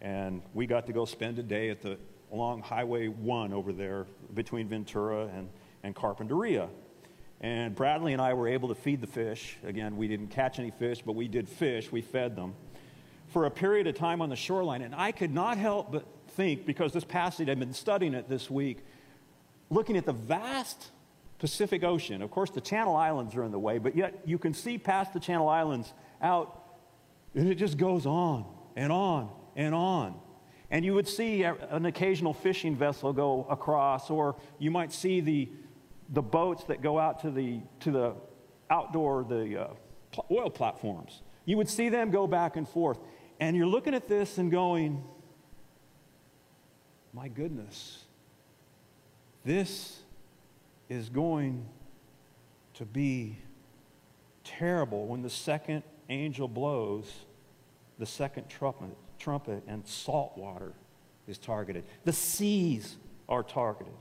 and 0.00 0.42
we 0.54 0.68
got 0.68 0.86
to 0.86 0.92
go 0.92 1.06
spend 1.06 1.40
a 1.40 1.42
day 1.42 1.70
at 1.70 1.82
the 1.82 1.98
along 2.30 2.62
Highway 2.62 3.08
1 3.08 3.52
over 3.52 3.72
there 3.72 4.06
between 4.32 4.68
Ventura 4.68 5.26
and, 5.26 5.48
and 5.82 5.92
Carpinteria. 5.92 6.68
And 7.40 7.74
Bradley 7.74 8.12
and 8.12 8.22
I 8.22 8.34
were 8.34 8.46
able 8.46 8.68
to 8.68 8.76
feed 8.76 9.00
the 9.00 9.08
fish. 9.08 9.56
Again, 9.64 9.96
we 9.96 10.06
didn't 10.06 10.28
catch 10.28 10.60
any 10.60 10.70
fish, 10.70 11.02
but 11.04 11.16
we 11.16 11.26
did 11.26 11.48
fish. 11.48 11.90
We 11.90 12.00
fed 12.00 12.36
them 12.36 12.54
for 13.28 13.46
a 13.46 13.50
period 13.50 13.86
of 13.86 13.94
time 13.94 14.22
on 14.22 14.28
the 14.28 14.36
shoreline. 14.36 14.82
And 14.82 14.94
I 14.94 15.12
could 15.12 15.32
not 15.32 15.58
help 15.58 15.92
but 15.92 16.06
think, 16.30 16.66
because 16.66 16.92
this 16.92 17.04
passage, 17.04 17.48
I've 17.48 17.58
been 17.58 17.74
studying 17.74 18.14
it 18.14 18.28
this 18.28 18.50
week, 18.50 18.84
looking 19.70 19.96
at 19.96 20.06
the 20.06 20.12
vast 20.12 20.90
Pacific 21.38 21.84
Ocean. 21.84 22.22
Of 22.22 22.30
course, 22.30 22.50
the 22.50 22.60
Channel 22.60 22.96
Islands 22.96 23.34
are 23.34 23.44
in 23.44 23.52
the 23.52 23.58
way, 23.58 23.78
but 23.78 23.96
yet 23.96 24.20
you 24.24 24.38
can 24.38 24.54
see 24.54 24.78
past 24.78 25.12
the 25.12 25.20
Channel 25.20 25.48
Islands 25.48 25.92
out, 26.22 26.62
and 27.34 27.48
it 27.48 27.56
just 27.56 27.76
goes 27.76 28.06
on 28.06 28.46
and 28.74 28.92
on 28.92 29.30
and 29.54 29.74
on. 29.74 30.18
And 30.70 30.84
you 30.84 30.94
would 30.94 31.06
see 31.06 31.44
an 31.44 31.86
occasional 31.86 32.32
fishing 32.32 32.74
vessel 32.74 33.12
go 33.12 33.46
across, 33.48 34.10
or 34.10 34.36
you 34.58 34.70
might 34.70 34.92
see 34.92 35.20
the, 35.20 35.48
the 36.08 36.22
boats 36.22 36.64
that 36.64 36.82
go 36.82 36.98
out 36.98 37.20
to 37.20 37.30
the, 37.30 37.60
to 37.80 37.90
the 37.90 38.14
outdoor, 38.70 39.24
the 39.24 39.62
uh, 39.62 40.22
oil 40.30 40.50
platforms. 40.50 41.22
You 41.44 41.56
would 41.58 41.68
see 41.68 41.88
them 41.88 42.10
go 42.10 42.26
back 42.26 42.56
and 42.56 42.68
forth. 42.68 42.98
And 43.38 43.56
you're 43.56 43.66
looking 43.66 43.94
at 43.94 44.08
this 44.08 44.38
and 44.38 44.50
going, 44.50 45.04
my 47.12 47.28
goodness, 47.28 48.04
this 49.44 50.00
is 50.88 51.08
going 51.08 51.66
to 52.74 52.84
be 52.84 53.36
terrible 54.44 55.06
when 55.06 55.22
the 55.22 55.30
second 55.30 55.82
angel 56.08 56.48
blows 56.48 57.10
the 57.98 58.06
second 58.06 58.48
trumpet, 58.48 58.96
trumpet 59.18 59.62
and 59.66 59.86
salt 59.86 60.36
water 60.36 60.72
is 61.26 61.38
targeted. 61.38 61.84
The 62.04 62.12
seas 62.12 62.96
are 63.28 63.42
targeted. 63.42 63.92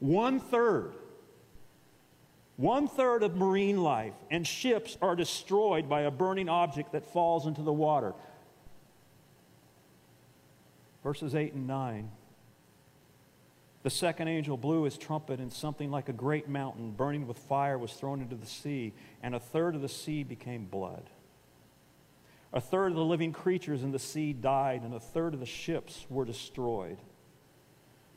One 0.00 0.40
third, 0.40 0.92
one 2.56 2.88
third 2.88 3.22
of 3.22 3.36
marine 3.36 3.82
life 3.82 4.14
and 4.30 4.46
ships 4.46 4.96
are 5.02 5.14
destroyed 5.14 5.88
by 5.88 6.02
a 6.02 6.10
burning 6.10 6.48
object 6.48 6.92
that 6.92 7.04
falls 7.12 7.46
into 7.46 7.62
the 7.62 7.72
water 7.72 8.14
verses 11.04 11.36
8 11.36 11.52
and 11.52 11.68
9. 11.68 12.10
The 13.84 13.90
second 13.90 14.26
angel 14.26 14.56
blew 14.56 14.82
his 14.82 14.98
trumpet, 14.98 15.38
and 15.38 15.52
something 15.52 15.90
like 15.90 16.08
a 16.08 16.12
great 16.12 16.48
mountain 16.48 16.90
burning 16.90 17.28
with 17.28 17.38
fire 17.38 17.78
was 17.78 17.92
thrown 17.92 18.20
into 18.20 18.34
the 18.34 18.46
sea, 18.46 18.92
and 19.22 19.34
a 19.34 19.40
third 19.40 19.76
of 19.76 19.82
the 19.82 19.88
sea 19.88 20.24
became 20.24 20.64
blood. 20.64 21.10
A 22.52 22.60
third 22.60 22.88
of 22.88 22.96
the 22.96 23.04
living 23.04 23.32
creatures 23.32 23.82
in 23.82 23.92
the 23.92 23.98
sea 24.00 24.32
died, 24.32 24.82
and 24.82 24.94
a 24.94 25.00
third 25.00 25.34
of 25.34 25.40
the 25.40 25.46
ships 25.46 26.06
were 26.08 26.24
destroyed. 26.24 26.98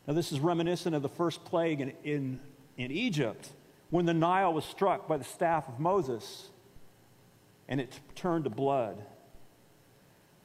Now, 0.08 0.13
this 0.13 0.32
is 0.32 0.39
reminiscent 0.39 0.95
of 0.95 1.02
the 1.02 1.10
first 1.10 1.43
plague 1.43 1.82
in, 1.82 1.93
in, 2.04 2.39
in 2.78 2.91
Egypt 2.91 3.52
when 3.89 4.06
the 4.06 4.13
Nile 4.13 4.54
was 4.54 4.65
struck 4.65 5.08
by 5.08 5.17
the 5.17 5.23
staff 5.23 5.67
of 5.67 5.80
Moses 5.80 6.50
and 7.67 7.82
it 7.82 8.00
turned 8.15 8.45
to 8.45 8.50
blood. 8.50 9.04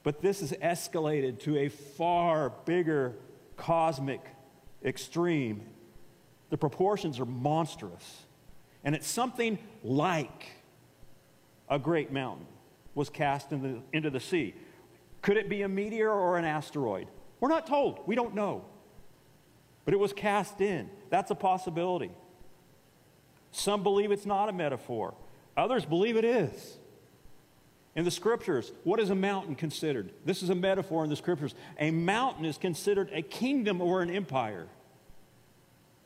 But 0.03 0.21
this 0.21 0.43
is 0.43 0.53
escalated 0.53 1.41
to 1.41 1.59
a 1.59 1.69
far 1.69 2.51
bigger 2.65 3.15
cosmic 3.57 4.21
extreme. 4.85 5.63
The 6.51 6.59
proportions 6.59 7.21
are 7.21 7.25
monstrous. 7.25 8.27
And 8.85 8.95
it's 8.95 9.07
something 9.07 9.59
like 9.85 10.49
a 11.69 11.79
great 11.79 12.13
mountain 12.13 12.47
was 12.95 13.09
cast 13.09 13.53
in 13.53 13.63
the, 13.63 13.83
into 13.93 14.11
the 14.11 14.21
sea. 14.21 14.55
Could 15.23 15.37
it 15.37 15.49
be 15.49 15.63
a 15.63 15.69
meteor 15.69 16.11
or 16.11 16.37
an 16.37 16.45
asteroid? 16.45 17.07
We're 17.41 17.49
not 17.49 17.67
told. 17.67 18.01
We 18.07 18.15
don't 18.15 18.35
know. 18.35 18.65
But 19.85 19.95
it 19.95 19.97
was 20.01 20.13
cast 20.13 20.61
in. 20.61 20.91
That's 21.11 21.31
a 21.31 21.35
possibility. 21.35 22.11
Some 23.53 23.83
believe 23.83 24.11
it's 24.11 24.27
not 24.27 24.49
a 24.49 24.53
metaphor, 24.53 25.15
others 25.57 25.85
believe 25.85 26.17
it 26.17 26.25
is. 26.25 26.79
In 27.95 28.05
the 28.05 28.11
scriptures, 28.11 28.73
what 28.85 29.01
is 29.01 29.11
a 29.11 29.15
mountain 29.15 29.55
considered? 29.55 30.13
This 30.25 30.43
is 30.43 30.49
a 30.49 30.55
metaphor 30.55 31.05
in 31.05 31.11
the 31.11 31.17
scriptures. 31.17 31.55
A 31.79 31.91
mountain 31.91 32.47
is 32.47 32.57
considered 32.57 33.11
a 33.13 33.21
kingdom 33.21 33.83
or 33.83 34.01
an 34.01 34.11
empire. 34.11 34.67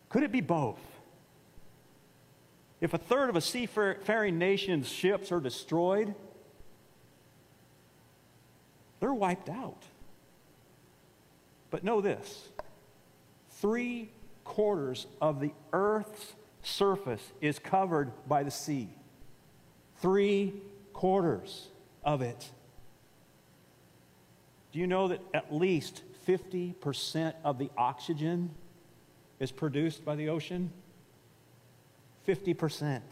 Could 0.09 0.25
it 0.25 0.33
be 0.33 0.40
both? 0.40 0.81
If 2.81 2.92
a 2.92 2.99
third 2.99 3.31
of 3.31 3.37
a 3.37 3.40
seafaring 3.40 4.38
nation's 4.38 4.88
ships 4.88 5.31
are 5.31 5.40
destroyed, 5.40 6.14
they're 8.99 9.14
wiped 9.14 9.49
out. 9.49 9.83
But 11.70 11.85
know 11.85 12.01
this 12.01 12.49
three 13.51 14.11
quarters 14.44 15.07
of 15.20 15.40
the 15.40 15.53
earth's 15.72 16.35
surface 16.62 17.22
is 17.40 17.59
covered 17.59 18.12
by 18.29 18.42
the 18.42 18.51
sea. 18.51 18.88
Three 19.99 20.53
quarters 20.92 21.68
of 22.07 22.23
it. 22.23 22.51
Do 24.73 24.79
you 24.79 24.87
know 24.87 25.09
that 25.09 25.21
at 25.35 25.53
least 25.53 26.03
50% 26.27 27.35
of 27.45 27.59
the 27.59 27.71
oxygen 27.77 28.51
is 29.40 29.51
produced 29.51 30.05
by 30.05 30.14
the 30.14 30.29
ocean? 30.29 30.73
50%. 32.27 33.03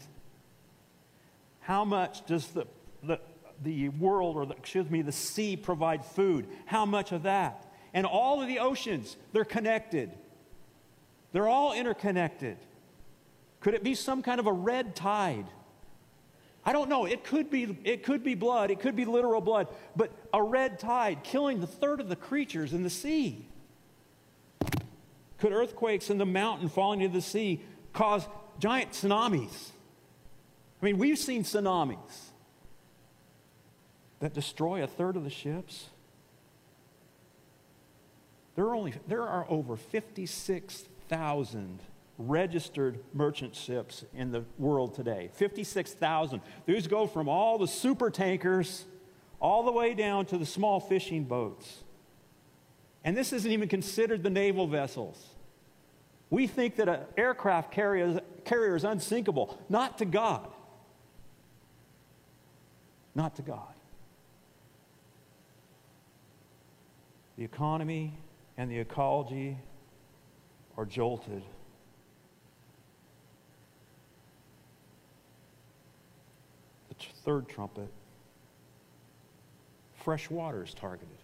How 1.59 1.83
much 1.83 2.25
does 2.25 2.47
the, 2.47 2.65
the, 3.03 3.19
the 3.63 3.89
world, 3.89 4.37
or 4.37 4.45
the, 4.45 4.55
excuse 4.55 4.89
me, 4.89 5.01
the 5.01 5.11
sea 5.11 5.57
provide 5.57 6.05
food? 6.05 6.47
How 6.65 6.85
much 6.85 7.11
of 7.11 7.23
that? 7.23 7.73
And 7.93 8.05
all 8.05 8.41
of 8.41 8.47
the 8.47 8.59
oceans, 8.59 9.15
they're 9.33 9.45
connected. 9.45 10.11
They're 11.31 11.47
all 11.47 11.73
interconnected. 11.73 12.57
Could 13.59 13.73
it 13.73 13.83
be 13.83 13.95
some 13.95 14.21
kind 14.21 14.39
of 14.39 14.47
a 14.47 14.53
red 14.53 14.95
tide? 14.95 15.47
I 16.65 16.73
don't 16.73 16.89
know. 16.89 17.05
It 17.05 17.23
could 17.23 17.51
be, 17.51 17.77
it 17.83 18.03
could 18.03 18.23
be 18.23 18.33
blood. 18.33 18.71
It 18.71 18.79
could 18.79 18.95
be 18.95 19.05
literal 19.05 19.39
blood. 19.39 19.67
But 19.95 20.11
a 20.33 20.41
red 20.41 20.79
tide 20.79 21.23
killing 21.23 21.59
the 21.59 21.67
third 21.67 21.99
of 21.99 22.09
the 22.09 22.15
creatures 22.15 22.73
in 22.73 22.81
the 22.81 22.89
sea. 22.89 23.47
Could 25.37 25.51
earthquakes 25.51 26.09
in 26.09 26.17
the 26.17 26.25
mountain 26.25 26.69
falling 26.69 27.01
into 27.01 27.17
the 27.17 27.21
sea 27.21 27.61
cause 27.93 28.27
giant 28.57 28.91
tsunamis? 28.91 29.69
I 30.81 30.85
mean, 30.85 30.97
we've 30.97 31.19
seen 31.19 31.43
tsunamis 31.43 32.31
that 34.19 34.33
destroy 34.33 34.83
a 34.83 34.87
third 34.87 35.15
of 35.15 35.23
the 35.23 35.29
ships. 35.29 35.89
There 38.55 38.65
are, 38.65 38.75
only, 38.75 38.93
there 39.07 39.23
are 39.23 39.45
over 39.49 39.75
56,000 39.75 41.79
registered 42.17 42.99
merchant 43.13 43.55
ships 43.55 44.05
in 44.13 44.31
the 44.31 44.45
world 44.57 44.95
today 44.95 45.29
56,000. 45.33 46.41
These 46.65 46.87
go 46.87 47.07
from 47.07 47.27
all 47.27 47.57
the 47.57 47.67
super 47.67 48.09
tankers 48.09 48.85
all 49.39 49.63
the 49.63 49.71
way 49.71 49.93
down 49.93 50.25
to 50.27 50.37
the 50.37 50.45
small 50.45 50.79
fishing 50.79 51.25
boats. 51.25 51.83
And 53.03 53.15
this 53.15 53.33
isn't 53.33 53.51
even 53.51 53.69
considered 53.69 54.23
the 54.23 54.29
naval 54.29 54.65
vessels. 54.65 55.23
We 56.29 56.47
think 56.47 56.77
that 56.77 56.89
an 56.89 57.01
aircraft 57.17 57.71
carrier, 57.71 58.21
carrier 58.45 58.75
is 58.75 58.83
unsinkable. 58.83 59.61
Not 59.69 59.99
to 59.99 60.05
God. 60.05 60.51
Not 63.13 63.35
to 63.35 63.41
God. 63.41 63.73
The 67.37 67.43
economy 67.43 68.17
and 68.57 68.71
the 68.71 68.77
ecology 68.77 69.57
are 70.77 70.85
jolted. 70.85 71.43
The 76.89 76.95
t- 76.95 77.09
third 77.25 77.49
trumpet 77.49 77.89
fresh 80.05 80.29
water 80.29 80.63
is 80.63 80.71
targeted. 80.75 81.17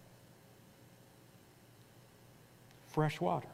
Fresh 2.87 3.21
water. 3.21 3.47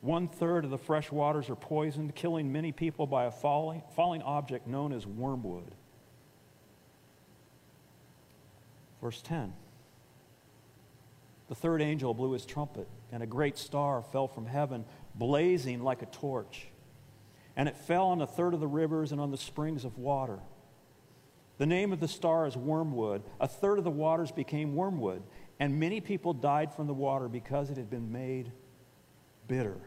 One 0.00 0.26
third 0.26 0.64
of 0.64 0.70
the 0.70 0.78
fresh 0.78 1.12
waters 1.12 1.50
are 1.50 1.54
poisoned, 1.54 2.14
killing 2.14 2.50
many 2.50 2.72
people 2.72 3.06
by 3.06 3.26
a 3.26 3.30
falling, 3.30 3.82
falling 3.94 4.22
object 4.22 4.66
known 4.66 4.94
as 4.94 5.06
wormwood. 5.06 5.74
Verse 9.02 9.20
10 9.20 9.52
The 11.48 11.54
third 11.54 11.82
angel 11.82 12.14
blew 12.14 12.32
his 12.32 12.46
trumpet, 12.46 12.88
and 13.12 13.22
a 13.22 13.26
great 13.26 13.58
star 13.58 14.02
fell 14.02 14.28
from 14.28 14.46
heaven, 14.46 14.86
blazing 15.14 15.82
like 15.82 16.00
a 16.00 16.06
torch. 16.06 16.68
And 17.56 17.68
it 17.68 17.76
fell 17.76 18.08
on 18.08 18.20
a 18.20 18.26
third 18.26 18.54
of 18.54 18.60
the 18.60 18.66
rivers 18.66 19.12
and 19.12 19.20
on 19.20 19.30
the 19.30 19.36
springs 19.36 19.84
of 19.84 19.96
water. 19.96 20.40
The 21.58 21.66
name 21.66 21.92
of 21.92 22.00
the 22.00 22.08
star 22.08 22.46
is 22.46 22.56
wormwood. 22.56 23.22
A 23.40 23.48
third 23.48 23.78
of 23.78 23.84
the 23.84 23.90
waters 23.90 24.30
became 24.30 24.74
wormwood, 24.74 25.22
and 25.58 25.80
many 25.80 26.00
people 26.00 26.34
died 26.34 26.74
from 26.74 26.86
the 26.86 26.94
water 26.94 27.28
because 27.28 27.70
it 27.70 27.78
had 27.78 27.88
been 27.88 28.12
made 28.12 28.52
bitter. 29.48 29.80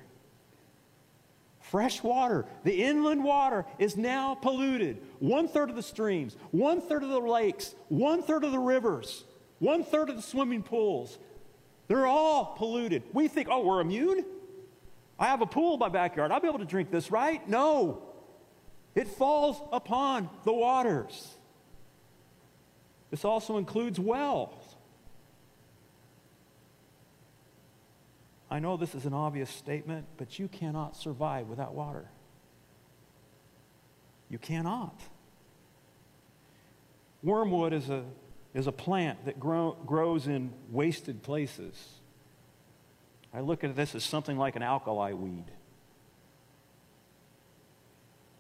Fresh 1.60 2.02
water, 2.02 2.46
the 2.64 2.84
inland 2.84 3.24
water, 3.24 3.66
is 3.78 3.96
now 3.96 4.34
polluted. 4.34 5.04
One 5.20 5.48
third 5.48 5.70
of 5.70 5.76
the 5.76 5.84
streams, 5.84 6.36
one 6.50 6.82
third 6.82 7.04
of 7.04 7.10
the 7.10 7.20
lakes, 7.20 7.76
one 7.90 8.24
third 8.24 8.44
of 8.44 8.52
the 8.52 8.60
rivers, 8.60 9.24
one 9.60 9.84
third 9.84 10.10
of 10.10 10.16
the 10.16 10.22
swimming 10.24 10.64
pools. 10.64 11.20
They're 11.88 12.08
all 12.08 12.56
polluted. 12.58 13.04
We 13.14 13.28
think, 13.28 13.50
oh, 13.52 13.64
we're 13.64 13.82
immune? 13.82 14.26
I 15.20 15.26
have 15.26 15.42
a 15.42 15.46
pool 15.46 15.74
in 15.74 15.80
my 15.80 15.90
backyard. 15.90 16.32
I'll 16.32 16.40
be 16.40 16.48
able 16.48 16.60
to 16.60 16.66
drink 16.66 16.92
this, 16.92 17.12
right? 17.12 17.48
No. 17.48 18.04
It 18.96 19.08
falls 19.08 19.62
upon 19.72 20.30
the 20.46 20.54
waters. 20.54 21.36
This 23.12 23.26
also 23.26 23.58
includes 23.58 24.00
wells. 24.00 24.54
I 28.50 28.60
know 28.60 28.78
this 28.78 28.96
is 28.96 29.06
an 29.06 29.14
obvious 29.14 29.50
statement, 29.50 30.08
but 30.18 30.40
you 30.40 30.48
cannot 30.48 30.96
survive 30.96 31.48
without 31.48 31.74
water. 31.76 32.10
You 34.30 34.40
cannot. 34.40 35.00
Wormwood 37.22 37.74
is 37.74 37.90
a, 37.90 38.06
is 38.54 38.68
a 38.68 38.72
plant 38.72 39.26
that 39.26 39.40
grow, 39.40 39.78
grows 39.86 40.28
in 40.28 40.54
wasted 40.72 41.22
places. 41.22 41.99
I 43.34 43.42
look 43.42 43.64
at 43.64 43.76
this 43.76 43.96
as 43.96 44.04
something 44.04 44.38
like 44.38 44.56
an 44.56 44.64
alkali 44.64 45.14
weed. 45.14 45.46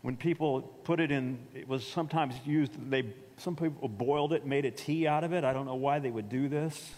When 0.02 0.16
people 0.16 0.62
put 0.62 1.00
it 1.00 1.12
in, 1.12 1.40
it 1.54 1.68
was 1.68 1.86
sometimes 1.86 2.34
used, 2.46 2.72
they, 2.90 3.14
some 3.38 3.56
people 3.56 3.88
boiled 3.88 4.34
it, 4.34 4.46
made 4.46 4.66
a 4.66 4.72
tea 4.72 5.08
out 5.08 5.24
of 5.24 5.34
it. 5.34 5.44
I 5.44 5.54
don't 5.54 5.66
know 5.66 5.76
why 5.76 6.00
they 6.00 6.10
would 6.10 6.30
do 6.30 6.48
this. 6.48 6.92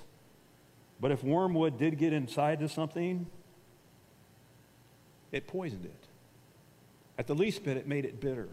But 0.99 1.11
if 1.11 1.23
wormwood 1.23 1.79
did 1.79 1.97
get 1.97 2.13
inside 2.13 2.61
of 2.61 2.71
something, 2.71 3.25
it 5.31 5.47
poisoned 5.47 5.85
it. 5.85 6.07
At 7.17 7.27
the 7.27 7.33
least 7.35 7.63
bit, 7.63 7.75
it 7.75 7.87
made 7.87 8.05
it 8.05 8.21
bitter. 8.21 8.49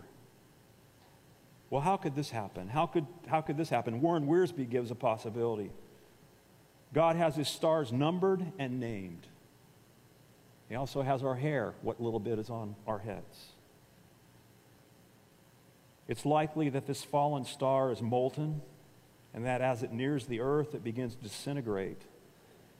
Well, 1.70 1.82
how 1.82 1.98
could 1.98 2.14
this 2.14 2.30
happen? 2.30 2.68
How 2.68 2.86
could, 2.86 3.06
how 3.26 3.42
could 3.42 3.58
this 3.58 3.68
happen? 3.68 4.00
Warren 4.00 4.26
Wiersbe 4.26 4.68
gives 4.68 4.90
a 4.90 4.94
possibility. 4.94 5.70
God 6.92 7.16
has 7.16 7.36
his 7.36 7.48
stars 7.48 7.92
numbered 7.92 8.44
and 8.58 8.80
named. 8.80 9.26
He 10.68 10.74
also 10.74 11.02
has 11.02 11.22
our 11.22 11.34
hair, 11.34 11.74
what 11.82 12.00
little 12.00 12.20
bit 12.20 12.38
is 12.38 12.50
on 12.50 12.76
our 12.86 12.98
heads. 12.98 13.52
It's 16.06 16.24
likely 16.24 16.70
that 16.70 16.86
this 16.86 17.04
fallen 17.04 17.44
star 17.44 17.92
is 17.92 18.00
molten 18.00 18.62
and 19.34 19.44
that 19.44 19.60
as 19.60 19.82
it 19.82 19.92
nears 19.92 20.26
the 20.26 20.40
earth, 20.40 20.74
it 20.74 20.82
begins 20.82 21.14
to 21.14 21.22
disintegrate 21.22 22.00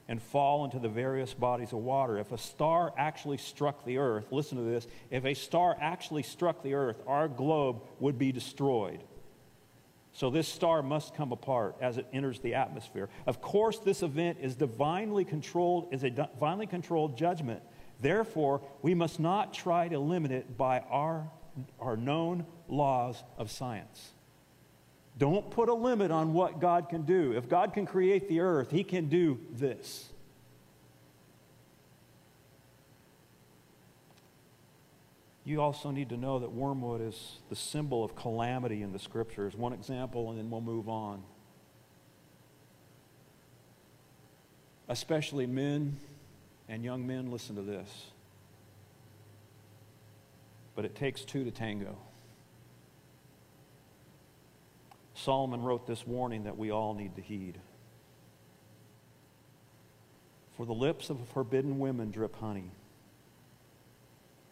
and 0.09 0.23
fall 0.23 0.65
into 0.65 0.79
the 0.79 0.89
various 0.89 1.35
bodies 1.35 1.73
of 1.73 1.79
water. 1.79 2.17
If 2.17 2.33
a 2.33 2.39
star 2.39 2.95
actually 2.97 3.37
struck 3.37 3.85
the 3.85 3.99
earth, 3.99 4.33
listen 4.33 4.57
to 4.57 4.65
this, 4.65 4.87
if 5.11 5.27
a 5.27 5.35
star 5.35 5.77
actually 5.79 6.23
struck 6.23 6.63
the 6.63 6.73
earth, 6.75 6.97
our 7.07 7.29
globe 7.29 7.83
would 8.01 8.19
be 8.19 8.33
destroyed. 8.33 9.01
So 10.13 10.31
this 10.31 10.49
star 10.49 10.83
must 10.83 11.15
come 11.15 11.33
apart 11.33 11.77
as 11.81 11.97
it 11.97 12.07
enters 12.13 12.41
the 12.41 12.55
atmosphere. 12.55 13.09
Of 13.27 13.41
course, 13.41 13.79
this 13.79 14.03
event 14.03 14.39
is 14.41 14.57
divinely 14.57 15.25
controlled, 15.25 15.89
is 15.93 16.03
a 16.03 16.11
divinely 16.11 16.67
controlled 16.67 17.17
judgment. 17.17 17.63
Therefore, 18.01 18.63
we 18.83 18.95
must 18.95 19.21
not 19.21 19.53
try 19.53 19.89
to 19.89 19.99
limit 19.99 20.31
it 20.31 20.57
by 20.57 20.81
our, 20.91 21.31
our 21.81 21.97
known 21.97 22.47
laws 22.69 23.23
of 23.37 23.51
science. 23.51 24.13
Don't 25.19 25.51
put 25.51 25.69
a 25.69 25.75
limit 25.75 26.11
on 26.11 26.33
what 26.33 26.61
God 26.61 26.89
can 26.89 27.03
do. 27.03 27.33
If 27.33 27.49
God 27.49 27.75
can 27.75 27.87
create 27.87 28.29
the 28.29 28.41
earth, 28.41 28.71
He 28.71 28.85
can 28.85 29.09
do 29.09 29.39
this. 29.51 30.09
You 35.49 35.63
also 35.63 35.91
need 35.91 36.11
to 36.11 36.19
know 36.19 36.41
that 36.41 36.53
wormwood 36.53 37.01
is 37.01 37.39
the 37.49 37.57
symbol 37.57 38.05
of 38.05 38.15
calamity 38.15 38.83
in 38.83 38.93
the 38.93 38.99
scriptures. 38.99 39.57
One 39.57 39.73
example, 39.73 40.29
and 40.29 40.39
then 40.39 40.51
we'll 40.51 40.61
move 40.61 40.91
on. 40.91 41.23
Especially 44.89 45.47
men 45.47 45.97
and 46.69 46.85
young 46.85 47.07
men, 47.07 47.31
listen 47.31 47.57
to 47.57 47.63
this. 47.63 47.89
But 50.77 50.85
it 50.85 50.95
takes 50.95 51.23
two 51.23 51.45
to 51.45 51.51
tango. 51.51 51.97
Solomon 55.15 55.63
wrote 55.63 55.87
this 55.87 56.07
warning 56.07 56.45
that 56.45 56.59
we 56.59 56.71
all 56.71 56.93
need 56.93 57.17
to 57.17 57.23
heed. 57.23 57.59
For 60.59 60.67
the 60.67 60.75
lips 60.75 61.09
of 61.09 61.27
forbidden 61.29 61.79
women 61.79 62.11
drip 62.11 62.37
honey, 62.37 62.71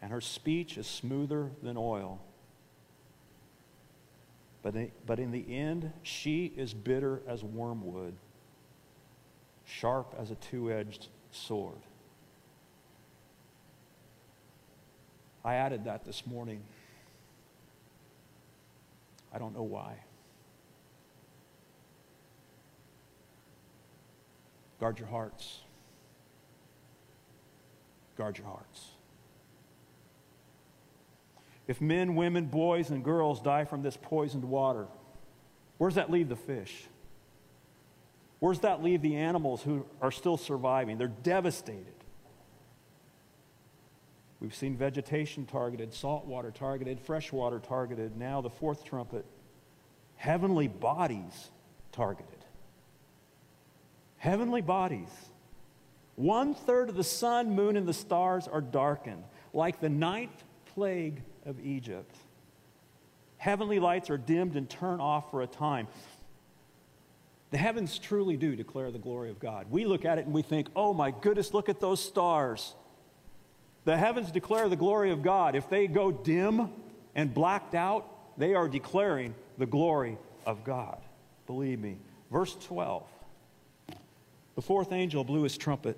and 0.01 0.11
her 0.11 0.21
speech 0.21 0.77
is 0.77 0.87
smoother 0.87 1.49
than 1.61 1.75
oil. 1.77 2.21
But, 4.61 4.75
but 5.05 5.19
in 5.19 5.31
the 5.31 5.55
end, 5.55 5.91
she 6.03 6.51
is 6.55 6.73
bitter 6.73 7.21
as 7.27 7.43
wormwood, 7.43 8.15
sharp 9.65 10.13
as 10.19 10.31
a 10.31 10.35
two 10.35 10.71
edged 10.71 11.07
sword. 11.31 11.79
I 15.43 15.55
added 15.55 15.85
that 15.85 16.03
this 16.03 16.27
morning. 16.27 16.61
I 19.33 19.39
don't 19.39 19.55
know 19.55 19.63
why. 19.63 19.95
Guard 24.79 24.99
your 24.99 25.07
hearts. 25.07 25.61
Guard 28.17 28.37
your 28.37 28.47
hearts. 28.47 28.96
If 31.67 31.81
men, 31.81 32.15
women, 32.15 32.45
boys, 32.45 32.89
and 32.89 33.03
girls 33.03 33.41
die 33.41 33.65
from 33.65 33.81
this 33.81 33.97
poisoned 33.97 34.45
water, 34.45 34.87
where 35.77 35.89
does 35.89 35.95
that 35.95 36.09
leave 36.09 36.29
the 36.29 36.35
fish? 36.35 36.85
Where 38.39 38.53
does 38.53 38.61
that 38.61 38.83
leave 38.83 39.01
the 39.01 39.15
animals 39.15 39.63
who 39.63 39.85
are 40.01 40.11
still 40.11 40.37
surviving? 40.37 40.97
They're 40.97 41.07
devastated. 41.07 41.93
We've 44.39 44.55
seen 44.55 44.77
vegetation 44.77 45.45
targeted, 45.45 45.93
salt 45.93 46.25
water 46.25 46.51
targeted, 46.51 46.99
freshwater 46.99 47.59
targeted. 47.59 48.15
Now, 48.17 48.41
the 48.41 48.51
fourth 48.51 48.83
trumpet, 48.85 49.25
heavenly 50.15 50.67
bodies 50.67 51.49
targeted 51.91 52.37
heavenly 54.17 54.61
bodies. 54.61 55.09
One 56.15 56.53
third 56.53 56.89
of 56.89 56.95
the 56.95 57.03
sun, 57.03 57.55
moon, 57.55 57.77
and 57.77 57.87
the 57.87 57.93
stars 57.93 58.47
are 58.47 58.61
darkened, 58.61 59.23
like 59.53 59.79
the 59.79 59.89
ninth 59.89 60.43
plague 60.73 61.21
of 61.47 61.59
Egypt. 61.65 62.15
Heavenly 63.37 63.79
lights 63.79 64.09
are 64.09 64.17
dimmed 64.17 64.55
and 64.55 64.69
turned 64.69 65.01
off 65.01 65.31
for 65.31 65.41
a 65.41 65.47
time. 65.47 65.87
The 67.49 67.57
heavens 67.57 67.97
truly 67.97 68.35
do 68.35 68.55
declare 68.55 68.91
the 68.91 68.99
glory 68.99 69.29
of 69.29 69.39
God. 69.39 69.67
We 69.71 69.85
look 69.85 70.03
at 70.03 70.17
it 70.17 70.25
and 70.25 70.33
we 70.33 70.41
think, 70.41 70.67
oh 70.75 70.93
my 70.93 71.11
goodness, 71.11 71.53
look 71.53 71.69
at 71.69 71.79
those 71.79 72.03
stars. 72.03 72.75
The 73.85 73.95
heavens 73.95 74.31
declare 74.31 74.67
the 74.67 74.75
glory 74.75 75.11
of 75.11 75.23
God. 75.23 75.55
If 75.55 75.69
they 75.69 75.87
go 75.87 76.11
dim 76.11 76.69
and 77.15 77.33
blacked 77.33 77.73
out, 77.73 78.37
they 78.37 78.53
are 78.53 78.67
declaring 78.67 79.33
the 79.57 79.65
glory 79.65 80.17
of 80.45 80.65
God. 80.65 80.97
Believe 81.45 81.79
me. 81.79 81.97
Verse 82.29 82.55
12 82.65 83.03
The 84.55 84.61
fourth 84.61 84.91
angel 84.91 85.23
blew 85.23 85.43
his 85.43 85.57
trumpet, 85.57 85.97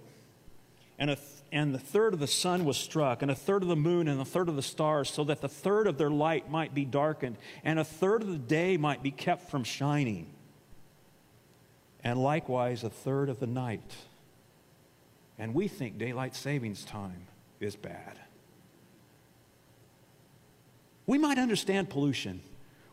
and, 1.00 1.10
a 1.10 1.18
and 1.52 1.74
the 1.74 1.80
third 1.80 2.14
of 2.14 2.20
the 2.20 2.28
sun 2.28 2.66
was 2.66 2.78
struck, 2.78 3.22
and 3.22 3.32
a 3.32 3.36
third 3.36 3.64
of 3.64 3.70
the 3.70 3.76
moon, 3.76 4.08
and 4.08 4.22
a 4.22 4.26
third 4.26 4.50
of 4.50 4.56
the 4.56 4.62
stars, 4.62 5.10
so 5.10 5.24
that 5.24 5.41
the 5.41 5.50
third 5.50 5.88
of 5.88 5.97
their 5.97 6.12
light 6.12 6.52
might 6.52 6.76
be 6.76 6.86
darkened, 6.86 7.38
and 7.64 7.80
a 7.80 7.84
third 7.84 8.22
of 8.22 8.28
the 8.28 8.38
day 8.38 8.78
might 8.78 9.02
be 9.02 9.10
kept 9.10 9.50
from 9.50 9.64
shining, 9.64 10.28
and 12.04 12.22
likewise 12.22 12.84
a 12.84 12.89
third 12.89 13.30
of 13.30 13.39
the 13.39 13.47
night. 13.47 13.95
And 15.39 15.54
we 15.54 15.70
think 15.70 15.97
daylight 15.97 16.36
savings 16.36 16.84
time 16.84 17.28
is 17.62 17.78
bad. 17.78 18.20
We 21.08 21.18
might 21.18 21.39
understand 21.39 21.89
pollution. 21.89 22.41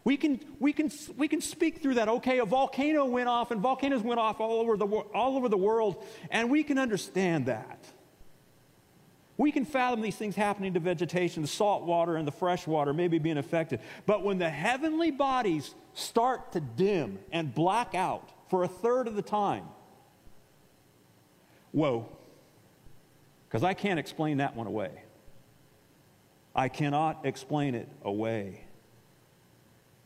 We 0.04 0.16
can, 0.16 0.38
we, 0.60 0.72
can, 0.72 0.92
we 1.16 1.26
can 1.26 1.40
speak 1.40 1.82
through 1.82 1.94
that. 1.94 2.08
Okay, 2.08 2.38
a 2.38 2.44
volcano 2.44 3.04
went 3.06 3.28
off, 3.28 3.50
and 3.50 3.60
volcanoes 3.60 4.02
went 4.02 4.20
off 4.20 4.40
all 4.40 4.60
over, 4.60 4.76
the, 4.76 4.86
all 4.86 5.36
over 5.36 5.48
the 5.48 5.56
world, 5.56 6.04
and 6.30 6.48
we 6.48 6.62
can 6.62 6.78
understand 6.78 7.46
that. 7.46 7.84
We 9.38 9.52
can 9.52 9.64
fathom 9.64 10.00
these 10.00 10.16
things 10.16 10.34
happening 10.34 10.74
to 10.74 10.80
vegetation, 10.80 11.42
the 11.42 11.48
salt 11.48 11.84
water 11.84 12.16
and 12.16 12.26
the 12.26 12.32
fresh 12.32 12.66
water 12.66 12.94
maybe 12.94 13.18
being 13.18 13.36
affected. 13.36 13.80
But 14.06 14.24
when 14.24 14.38
the 14.38 14.48
heavenly 14.48 15.10
bodies 15.10 15.74
start 15.92 16.52
to 16.52 16.60
dim 16.60 17.18
and 17.32 17.54
black 17.54 17.94
out 17.94 18.30
for 18.48 18.64
a 18.64 18.68
third 18.68 19.06
of 19.06 19.14
the 19.14 19.22
time, 19.22 19.64
whoa, 21.72 22.08
because 23.48 23.62
I 23.62 23.74
can't 23.74 23.98
explain 23.98 24.38
that 24.38 24.56
one 24.56 24.66
away. 24.66 25.02
I 26.54 26.68
cannot 26.68 27.26
explain 27.26 27.74
it 27.74 27.88
away. 28.02 28.64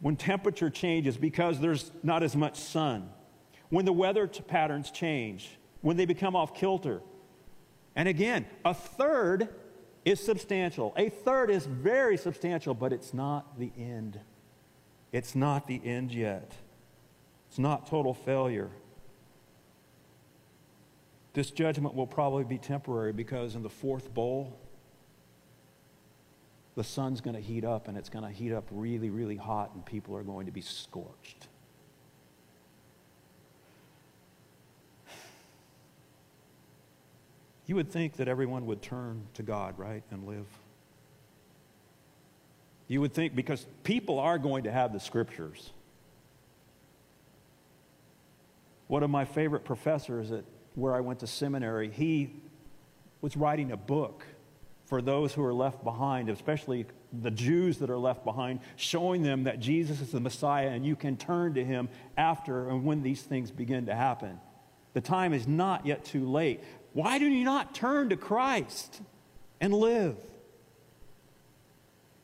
When 0.01 0.17
temperature 0.17 0.71
changes 0.71 1.17
because 1.17 1.61
there's 1.61 1.93
not 2.03 2.25
as 2.25 2.35
much 2.35 2.57
sun, 2.57 3.11
when 3.69 3.85
the 3.85 3.93
weather 3.93 4.27
patterns 4.27 4.91
change, 4.91 5.51
when 5.81 5.97
they 5.97 6.07
become 6.07 6.35
off 6.35 6.55
kilter. 6.55 7.01
And 8.01 8.09
again, 8.09 8.47
a 8.65 8.73
third 8.73 9.51
is 10.07 10.25
substantial. 10.25 10.95
A 10.97 11.11
third 11.11 11.51
is 11.51 11.67
very 11.67 12.17
substantial, 12.17 12.73
but 12.73 12.95
it's 12.95 13.13
not 13.13 13.59
the 13.59 13.71
end. 13.77 14.19
It's 15.13 15.35
not 15.35 15.67
the 15.67 15.83
end 15.85 16.11
yet. 16.11 16.55
It's 17.51 17.59
not 17.59 17.87
total 17.87 18.15
failure. 18.15 18.71
This 21.35 21.51
judgment 21.51 21.95
will 21.95 22.07
probably 22.07 22.45
be 22.45 22.57
temporary 22.57 23.13
because 23.13 23.55
in 23.55 23.63
the 23.63 23.69
fourth 23.69 24.15
bowl, 24.15 24.59
the 26.77 26.85
sun's 26.85 27.21
going 27.21 27.37
to 27.37 27.43
heat 27.43 27.67
up 27.67 27.87
and 27.87 27.99
it's 27.99 28.09
going 28.09 28.25
to 28.25 28.31
heat 28.31 28.55
up 28.55 28.67
really, 28.71 29.11
really 29.11 29.37
hot, 29.37 29.75
and 29.75 29.85
people 29.85 30.17
are 30.17 30.23
going 30.23 30.47
to 30.47 30.53
be 30.53 30.63
scorched. 30.63 31.49
You 37.71 37.77
would 37.77 37.93
think 37.93 38.15
that 38.17 38.27
everyone 38.27 38.67
would 38.67 38.83
turn 38.83 39.29
to 39.35 39.45
God, 39.45 39.79
right, 39.79 40.03
and 40.11 40.27
live. 40.27 40.47
You 42.89 43.01
would 43.01 43.15
think 43.15 43.37
because 43.37 43.65
people 43.85 44.19
are 44.19 44.41
going 44.41 44.65
to 44.65 44.73
have 44.73 44.93
the 44.93 44.99
scriptures. 44.99 45.71
One 48.89 49.05
of 49.05 49.11
my 49.11 49.25
favorite 49.25 49.65
professors 49.65 50.33
at 50.33 50.43
where 50.75 50.97
I 50.97 50.99
went 50.99 51.21
to 51.21 51.29
seminary, 51.29 51.93
he 51.93 52.33
was 53.21 53.37
writing 53.37 53.71
a 53.71 53.77
book 53.77 54.27
for 54.87 55.01
those 55.01 55.33
who 55.33 55.45
are 55.45 55.55
left 55.55 55.85
behind, 55.85 56.29
especially 56.29 56.87
the 57.23 57.31
Jews 57.31 57.79
that 57.79 57.89
are 57.89 57.99
left 57.99 58.25
behind, 58.25 58.59
showing 58.75 59.23
them 59.23 59.45
that 59.45 59.61
Jesus 59.61 60.01
is 60.01 60.11
the 60.11 60.19
Messiah 60.19 60.71
and 60.71 60.85
you 60.85 60.97
can 60.97 61.17
turn 61.17 61.55
to 61.55 61.65
him 61.65 61.89
after 62.17 62.69
and 62.69 62.85
when 62.85 63.05
these 63.05 63.23
things 63.23 63.53
begin 63.53 63.87
to 63.87 63.95
happen. 63.95 64.41
The 64.93 65.01
time 65.01 65.33
is 65.33 65.47
not 65.47 65.87
yet 65.87 66.05
too 66.05 66.29
late. 66.29 66.65
Why 66.93 67.19
do 67.19 67.27
you 67.27 67.45
not 67.45 67.75
turn 67.75 68.11
to 68.11 68.17
Christ 68.17 69.01
and 69.61 69.73
live? 69.73 70.17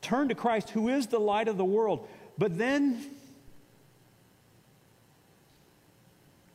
Turn 0.03 0.29
to 0.29 0.35
Christ, 0.35 0.71
who 0.71 0.89
is 0.89 1.07
the 1.07 1.19
light 1.19 1.49
of 1.49 1.57
the 1.57 1.65
world. 1.65 2.09
But 2.39 2.59
then 2.59 3.05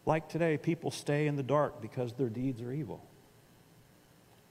Like 0.05 0.30
today, 0.30 0.57
people 0.57 0.91
stay 0.91 1.28
in 1.28 1.36
the 1.36 1.43
dark 1.43 1.82
because 1.82 2.14
their 2.14 2.30
deeds 2.30 2.62
are 2.62 2.72
evil. 2.72 3.05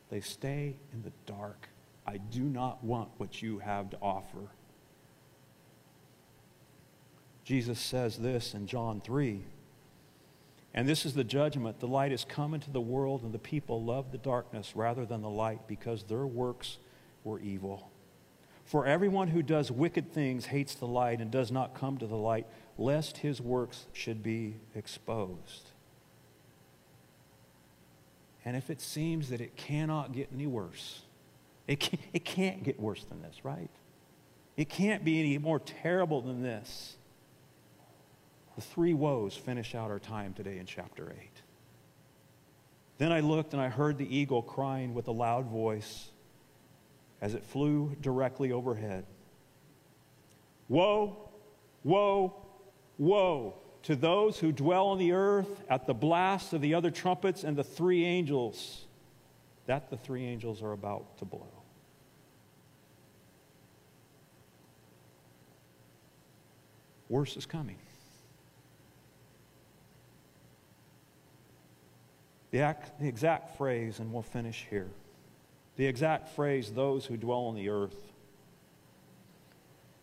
They 0.09 0.21
stay 0.21 0.77
in 0.93 1.03
the 1.03 1.13
dark. 1.27 1.69
I 2.07 2.19
do 2.19 2.43
not 2.43 2.83
want 2.83 3.11
what 3.19 3.43
you 3.43 3.59
have 3.59 3.91
to 3.91 3.99
offer. 4.01 4.49
Jesus 7.45 7.79
says 7.81 8.17
this 8.17 8.55
in 8.55 8.67
John 8.67 9.01
3. 9.01 9.43
And 10.73 10.89
this 10.89 11.05
is 11.05 11.15
the 11.15 11.25
judgment. 11.25 11.81
The 11.81 11.89
light 11.89 12.13
is 12.13 12.25
come 12.25 12.55
into 12.55 12.71
the 12.71 12.81
world, 12.81 13.23
and 13.23 13.33
the 13.33 13.39
people 13.39 13.83
love 13.83 14.13
the 14.13 14.19
darkness 14.19 14.73
rather 14.77 15.05
than 15.05 15.23
the 15.23 15.31
light 15.31 15.67
because 15.67 16.05
their 16.05 16.27
works 16.27 16.79
were 17.25 17.41
evil. 17.41 17.91
For 18.65 18.87
everyone 18.87 19.29
who 19.29 19.43
does 19.43 19.73
wicked 19.73 20.13
things 20.13 20.47
hates 20.47 20.75
the 20.77 20.87
light 20.87 21.21
and 21.21 21.31
does 21.31 21.51
not 21.51 21.75
come 21.75 21.99
to 21.99 22.07
the 22.07 22.17
light 22.17 22.47
lest 22.79 23.19
his 23.19 23.41
works 23.41 23.87
should 23.93 24.23
be 24.23 24.55
exposed. 24.77 25.71
And 28.45 28.57
if 28.57 28.71
it 28.71 28.81
seems 28.81 29.29
that 29.31 29.41
it 29.41 29.57
cannot 29.57 30.13
get 30.13 30.29
any 30.33 30.47
worse, 30.47 31.03
it 31.67 31.81
can't, 31.81 32.03
it 32.13 32.25
can't 32.25 32.63
get 32.63 32.81
worse 32.81 33.05
than 33.05 33.23
this, 33.23 33.45
right? 33.45 33.71
It 34.57 34.69
can't 34.69 35.05
be 35.05 35.19
any 35.21 35.37
more 35.39 35.59
terrible 35.59 36.23
than 36.23 36.43
this. 36.43 36.97
The 38.57 38.63
three 38.63 38.95
woes 38.95 39.37
finish 39.37 39.75
out 39.75 39.91
our 39.91 39.99
time 39.99 40.35
today 40.35 40.59
in 40.59 40.67
chapter 40.67 41.15
8. 41.19 41.31
Then 42.99 43.13
I 43.13 43.21
looked 43.21 43.53
and 43.55 43.63
I 43.63 43.69
heard 43.69 43.97
the 43.97 44.15
eagle 44.15 44.43
crying 44.43 44.95
with 44.95 45.09
a 45.09 45.13
loud 45.13 45.47
voice 45.47 46.11
as 47.21 47.35
it 47.35 47.45
flew 47.45 47.97
directly 48.01 48.53
overhead 48.53 49.07
Woe, 50.69 51.31
woe, 51.83 52.47
Woe 52.99 53.55
to 53.85 53.97
those 53.97 54.39
who 54.39 54.53
dwell 54.53 54.89
on 54.89 54.99
the 54.99 55.13
earth 55.13 55.65
at 55.71 55.87
the 55.87 55.95
blast 55.95 56.53
of 56.53 56.61
the 56.61 56.75
other 56.75 56.91
trumpets 56.91 57.45
and 57.45 57.57
the 57.57 57.65
three 57.65 58.05
angels 58.05 58.85
that 59.67 59.89
the 59.89 59.97
three 59.97 60.27
angels 60.27 60.63
are 60.63 60.73
about 60.73 61.17
to 61.19 61.25
blow. 61.25 61.49
Worse 67.09 67.37
is 67.37 67.47
coming. 67.47 67.79
The, 72.51 72.61
act, 72.61 73.01
the 73.01 73.09
exact 73.09 73.57
phrase, 73.57 74.01
and 74.01 74.13
we'll 74.13 74.23
finish 74.23 74.67
here. 74.71 74.89
The 75.77 75.87
exact 75.87 76.31
phrase, 76.31 76.73
those 76.73 77.07
who 77.07 77.17
dwell 77.17 77.47
on 77.47 77.55
the 77.55 77.69
earth, 77.69 77.97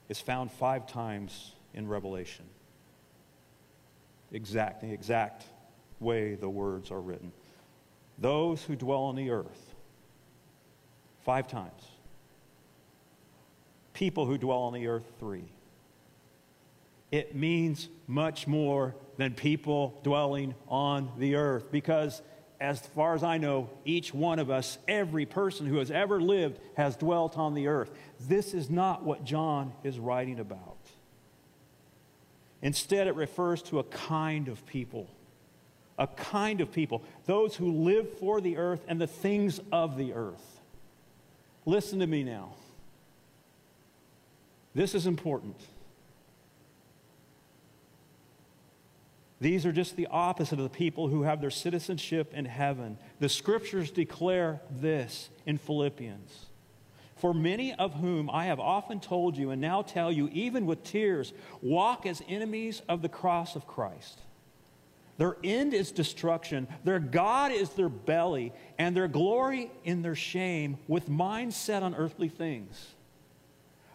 is 0.09 0.19
found 0.19 0.51
five 0.51 0.87
times 0.87 1.51
in 1.73 1.87
Revelation 1.87 2.45
exact, 4.31 4.81
the 4.81 4.91
exact 4.91 5.45
way 5.99 6.35
the 6.35 6.49
words 6.49 6.91
are 6.91 7.01
written. 7.01 7.31
Those 8.17 8.63
who 8.63 8.75
dwell 8.75 9.03
on 9.03 9.15
the 9.15 9.29
earth, 9.29 9.75
five 11.23 11.47
times. 11.47 11.83
People 13.93 14.25
who 14.25 14.37
dwell 14.37 14.63
on 14.63 14.73
the 14.73 14.87
earth, 14.87 15.05
three. 15.19 15.45
It 17.11 17.35
means 17.35 17.89
much 18.05 18.47
more 18.47 18.95
than 19.17 19.33
people 19.33 19.99
dwelling 20.03 20.55
on 20.67 21.11
the 21.17 21.35
earth 21.35 21.71
because, 21.71 22.21
as 22.59 22.79
far 22.79 23.13
as 23.13 23.23
I 23.23 23.37
know, 23.37 23.69
each 23.85 24.13
one 24.13 24.39
of 24.39 24.49
us, 24.49 24.77
every 24.87 25.25
person 25.25 25.67
who 25.67 25.77
has 25.77 25.91
ever 25.91 26.19
lived, 26.19 26.59
has 26.75 26.95
dwelt 26.95 27.37
on 27.37 27.53
the 27.53 27.67
earth. 27.67 27.91
This 28.21 28.53
is 28.53 28.69
not 28.69 29.03
what 29.03 29.23
John 29.23 29.73
is 29.83 29.99
writing 29.99 30.39
about. 30.39 30.77
Instead, 32.61 33.07
it 33.07 33.15
refers 33.15 33.61
to 33.63 33.79
a 33.79 33.83
kind 33.83 34.47
of 34.47 34.65
people. 34.65 35.07
A 35.99 36.07
kind 36.07 36.61
of 36.61 36.71
people. 36.71 37.03
Those 37.25 37.55
who 37.55 37.71
live 37.71 38.17
for 38.17 38.41
the 38.41 38.57
earth 38.57 38.83
and 38.87 38.99
the 38.99 39.07
things 39.07 39.59
of 39.71 39.97
the 39.97 40.13
earth. 40.13 40.59
Listen 41.65 41.99
to 41.99 42.07
me 42.07 42.23
now. 42.23 42.53
This 44.73 44.95
is 44.95 45.05
important. 45.05 45.55
These 49.39 49.65
are 49.65 49.71
just 49.71 49.95
the 49.95 50.07
opposite 50.07 50.57
of 50.57 50.63
the 50.63 50.69
people 50.69 51.07
who 51.07 51.23
have 51.23 51.41
their 51.41 51.51
citizenship 51.51 52.33
in 52.33 52.45
heaven. 52.45 52.97
The 53.19 53.29
scriptures 53.29 53.91
declare 53.91 54.61
this 54.71 55.29
in 55.45 55.57
Philippians. 55.57 56.47
For 57.17 57.33
many 57.33 57.73
of 57.73 57.95
whom 57.95 58.29
I 58.29 58.45
have 58.45 58.59
often 58.59 58.99
told 58.99 59.37
you 59.37 59.51
and 59.51 59.61
now 59.61 59.81
tell 59.81 60.11
you, 60.11 60.29
even 60.33 60.65
with 60.65 60.83
tears, 60.83 61.33
walk 61.61 62.05
as 62.05 62.21
enemies 62.27 62.81
of 62.87 63.01
the 63.01 63.09
cross 63.09 63.55
of 63.55 63.67
Christ. 63.67 64.21
Their 65.17 65.37
end 65.43 65.73
is 65.73 65.91
destruction. 65.91 66.67
Their 66.83 66.99
God 66.99 67.51
is 67.51 67.71
their 67.71 67.89
belly, 67.89 68.53
and 68.77 68.95
their 68.95 69.07
glory 69.07 69.71
in 69.83 70.03
their 70.03 70.15
shame, 70.15 70.77
with 70.87 71.09
minds 71.09 71.55
set 71.55 71.81
on 71.81 71.95
earthly 71.95 72.29
things. 72.29 72.93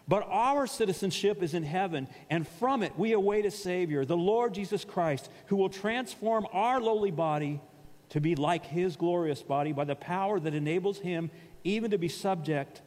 But 0.07 0.27
our 0.29 0.67
citizenship 0.67 1.41
is 1.41 1.53
in 1.53 1.63
heaven, 1.63 2.07
and 2.29 2.47
from 2.47 2.83
it 2.83 2.97
we 2.97 3.13
await 3.13 3.45
a 3.45 3.51
Savior, 3.51 4.03
the 4.03 4.17
Lord 4.17 4.53
Jesus 4.53 4.83
Christ, 4.83 5.29
who 5.47 5.55
will 5.55 5.69
transform 5.69 6.45
our 6.51 6.81
lowly 6.81 7.11
body 7.11 7.61
to 8.09 8.19
be 8.19 8.35
like 8.35 8.65
his 8.65 8.95
glorious 8.95 9.41
body 9.41 9.71
by 9.71 9.85
the 9.85 9.95
power 9.95 10.39
that 10.39 10.53
enables 10.53 10.99
him 10.99 11.31
even 11.63 11.91
to 11.91 11.97
be 11.97 12.09
subject 12.09 12.81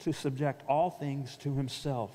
to 0.00 0.12
subject 0.12 0.62
all 0.68 0.90
things 0.90 1.36
to 1.36 1.54
himself. 1.54 2.10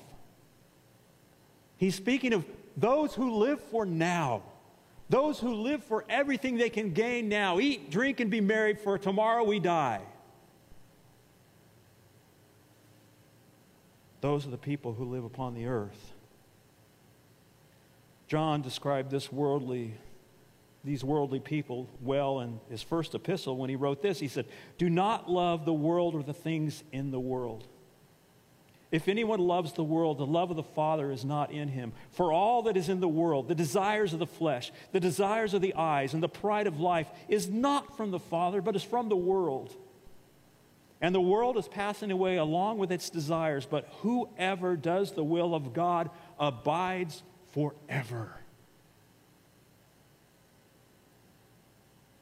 He's 1.76 1.94
speaking 1.94 2.32
of 2.32 2.44
those 2.76 3.14
who 3.14 3.38
live 3.38 3.60
for 3.60 3.86
now, 3.86 4.42
those 5.08 5.40
who 5.40 5.54
live 5.54 5.82
for 5.82 6.04
everything 6.08 6.56
they 6.56 6.68
can 6.68 6.92
gain 6.92 7.28
now, 7.28 7.58
eat, 7.58 7.90
drink, 7.90 8.20
and 8.20 8.30
be 8.30 8.40
married, 8.40 8.78
for 8.78 8.98
tomorrow 8.98 9.44
we 9.44 9.60
die. 9.60 10.02
Those 14.20 14.46
are 14.46 14.50
the 14.50 14.58
people 14.58 14.92
who 14.92 15.04
live 15.04 15.24
upon 15.24 15.54
the 15.54 15.66
earth. 15.66 16.12
John 18.26 18.62
described 18.62 19.10
this 19.10 19.32
worldly, 19.32 19.94
these 20.84 21.02
worldly 21.02 21.40
people 21.40 21.88
well 22.00 22.40
in 22.40 22.60
his 22.70 22.82
first 22.82 23.14
epistle 23.14 23.56
when 23.56 23.70
he 23.70 23.76
wrote 23.76 24.02
this. 24.02 24.20
He 24.20 24.28
said, 24.28 24.46
Do 24.78 24.88
not 24.88 25.30
love 25.30 25.64
the 25.64 25.72
world 25.72 26.14
or 26.14 26.22
the 26.22 26.34
things 26.34 26.84
in 26.92 27.10
the 27.10 27.20
world. 27.20 27.66
If 28.92 29.06
anyone 29.06 29.38
loves 29.38 29.72
the 29.72 29.84
world, 29.84 30.18
the 30.18 30.26
love 30.26 30.50
of 30.50 30.56
the 30.56 30.62
Father 30.64 31.12
is 31.12 31.24
not 31.24 31.52
in 31.52 31.68
him. 31.68 31.92
For 32.10 32.32
all 32.32 32.62
that 32.62 32.76
is 32.76 32.88
in 32.88 33.00
the 33.00 33.08
world, 33.08 33.46
the 33.46 33.54
desires 33.54 34.12
of 34.12 34.18
the 34.18 34.26
flesh, 34.26 34.72
the 34.90 34.98
desires 35.00 35.54
of 35.54 35.62
the 35.62 35.74
eyes, 35.74 36.12
and 36.12 36.22
the 36.22 36.28
pride 36.28 36.66
of 36.66 36.80
life, 36.80 37.08
is 37.28 37.48
not 37.48 37.96
from 37.96 38.10
the 38.10 38.18
Father, 38.18 38.60
but 38.60 38.74
is 38.74 38.82
from 38.82 39.08
the 39.08 39.16
world. 39.16 39.74
And 41.00 41.14
the 41.14 41.20
world 41.20 41.56
is 41.56 41.66
passing 41.66 42.10
away 42.10 42.36
along 42.36 42.78
with 42.78 42.92
its 42.92 43.08
desires, 43.08 43.66
but 43.66 43.88
whoever 44.00 44.76
does 44.76 45.12
the 45.12 45.24
will 45.24 45.54
of 45.54 45.72
God 45.72 46.10
abides 46.38 47.22
forever. 47.52 48.36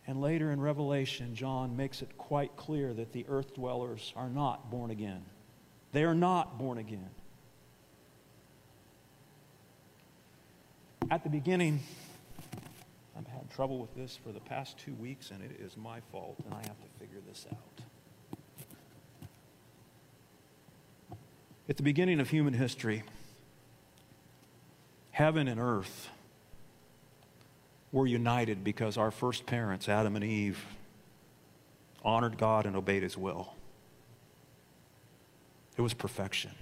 And 0.06 0.22
later 0.22 0.52
in 0.52 0.60
Revelation, 0.60 1.34
John 1.34 1.76
makes 1.76 2.00
it 2.02 2.16
quite 2.16 2.56
clear 2.56 2.94
that 2.94 3.12
the 3.12 3.26
earth 3.28 3.54
dwellers 3.54 4.12
are 4.16 4.30
not 4.30 4.70
born 4.70 4.90
again. 4.90 5.22
They 5.92 6.04
are 6.04 6.14
not 6.14 6.58
born 6.58 6.78
again. 6.78 7.10
At 11.10 11.24
the 11.24 11.30
beginning, 11.30 11.80
I've 13.18 13.26
had 13.26 13.50
trouble 13.50 13.78
with 13.78 13.94
this 13.94 14.16
for 14.16 14.30
the 14.30 14.40
past 14.40 14.78
two 14.78 14.94
weeks, 14.94 15.30
and 15.30 15.42
it 15.42 15.60
is 15.60 15.76
my 15.76 16.00
fault, 16.12 16.36
and 16.44 16.54
I 16.54 16.58
have 16.58 16.80
to 16.80 16.88
figure 16.98 17.20
this 17.26 17.46
out. 17.50 17.67
At 21.68 21.76
the 21.76 21.82
beginning 21.82 22.18
of 22.18 22.30
human 22.30 22.54
history, 22.54 23.02
heaven 25.10 25.48
and 25.48 25.60
earth 25.60 26.08
were 27.92 28.06
united 28.06 28.64
because 28.64 28.96
our 28.96 29.10
first 29.10 29.44
parents, 29.44 29.88
Adam 29.88 30.16
and 30.16 30.24
Eve, 30.24 30.64
honored 32.02 32.38
God 32.38 32.64
and 32.64 32.74
obeyed 32.74 33.02
his 33.02 33.18
will. 33.18 33.52
It 35.76 35.82
was 35.82 35.92
perfection. 35.92 36.52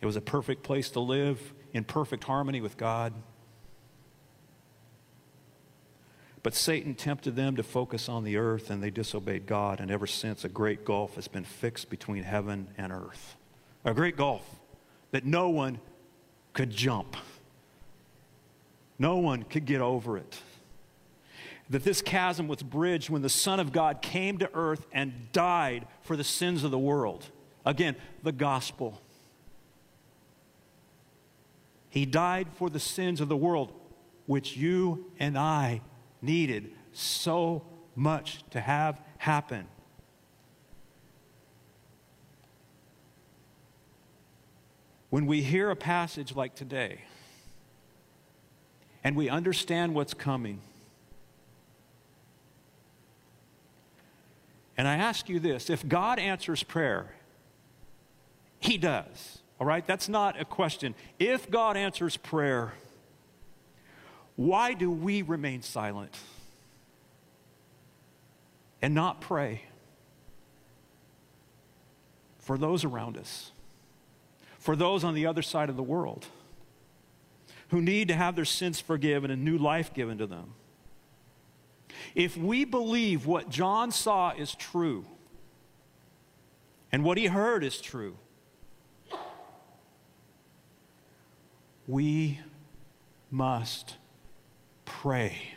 It 0.00 0.06
was 0.06 0.16
a 0.16 0.20
perfect 0.20 0.62
place 0.62 0.90
to 0.90 1.00
live 1.00 1.52
in 1.72 1.84
perfect 1.84 2.24
harmony 2.24 2.60
with 2.60 2.76
God. 2.76 3.12
But 6.46 6.54
Satan 6.54 6.94
tempted 6.94 7.34
them 7.34 7.56
to 7.56 7.64
focus 7.64 8.08
on 8.08 8.22
the 8.22 8.36
earth 8.36 8.70
and 8.70 8.80
they 8.80 8.90
disobeyed 8.90 9.46
God. 9.46 9.80
And 9.80 9.90
ever 9.90 10.06
since, 10.06 10.44
a 10.44 10.48
great 10.48 10.84
gulf 10.84 11.16
has 11.16 11.26
been 11.26 11.42
fixed 11.42 11.90
between 11.90 12.22
heaven 12.22 12.68
and 12.78 12.92
earth. 12.92 13.34
A 13.84 13.92
great 13.92 14.16
gulf 14.16 14.48
that 15.10 15.24
no 15.24 15.48
one 15.48 15.80
could 16.52 16.70
jump, 16.70 17.16
no 18.96 19.16
one 19.16 19.42
could 19.42 19.64
get 19.64 19.80
over 19.80 20.16
it. 20.16 20.38
That 21.68 21.82
this 21.82 22.00
chasm 22.00 22.46
was 22.46 22.62
bridged 22.62 23.10
when 23.10 23.22
the 23.22 23.28
Son 23.28 23.58
of 23.58 23.72
God 23.72 24.00
came 24.00 24.38
to 24.38 24.48
earth 24.54 24.86
and 24.92 25.32
died 25.32 25.88
for 26.02 26.16
the 26.16 26.22
sins 26.22 26.62
of 26.62 26.70
the 26.70 26.78
world. 26.78 27.26
Again, 27.64 27.96
the 28.22 28.30
gospel. 28.30 29.02
He 31.90 32.06
died 32.06 32.46
for 32.54 32.70
the 32.70 32.78
sins 32.78 33.20
of 33.20 33.28
the 33.28 33.36
world, 33.36 33.72
which 34.26 34.56
you 34.56 35.10
and 35.18 35.36
I 35.36 35.80
needed 36.22 36.70
so 36.92 37.64
much 37.94 38.42
to 38.50 38.60
have 38.60 39.00
happen. 39.18 39.66
When 45.10 45.26
we 45.26 45.42
hear 45.42 45.70
a 45.70 45.76
passage 45.76 46.34
like 46.34 46.54
today, 46.54 47.02
and 49.04 49.16
we 49.16 49.28
understand 49.28 49.94
what's 49.94 50.14
coming, 50.14 50.60
And 54.76 54.86
I 54.86 54.96
ask 54.96 55.28
you 55.28 55.40
this 55.40 55.70
if 55.70 55.86
God 55.86 56.18
answers 56.18 56.62
prayer, 56.62 57.14
He 58.58 58.76
does. 58.76 59.38
All 59.58 59.66
right? 59.66 59.86
That's 59.86 60.08
not 60.08 60.38
a 60.40 60.44
question. 60.44 60.94
If 61.18 61.50
God 61.50 61.76
answers 61.76 62.16
prayer, 62.16 62.74
why 64.36 64.74
do 64.74 64.90
we 64.90 65.22
remain 65.22 65.62
silent 65.62 66.14
and 68.82 68.94
not 68.94 69.20
pray 69.20 69.62
for 72.38 72.58
those 72.58 72.84
around 72.84 73.16
us, 73.16 73.50
for 74.58 74.76
those 74.76 75.02
on 75.02 75.14
the 75.14 75.26
other 75.26 75.42
side 75.42 75.70
of 75.70 75.76
the 75.76 75.82
world 75.82 76.26
who 77.68 77.80
need 77.80 78.08
to 78.08 78.14
have 78.14 78.36
their 78.36 78.44
sins 78.44 78.78
forgiven 78.78 79.30
and 79.30 79.42
new 79.42 79.56
life 79.56 79.92
given 79.94 80.18
to 80.18 80.26
them? 80.26 80.52
If 82.14 82.36
we 82.36 82.64
believe 82.64 83.26
what 83.26 83.48
John 83.48 83.90
saw 83.90 84.32
is 84.32 84.54
true 84.54 85.06
and 86.92 87.02
what 87.02 87.16
he 87.16 87.26
heard 87.26 87.64
is 87.64 87.80
true, 87.80 88.16
we 91.86 92.40
must 93.30 93.96
pray 95.06 95.54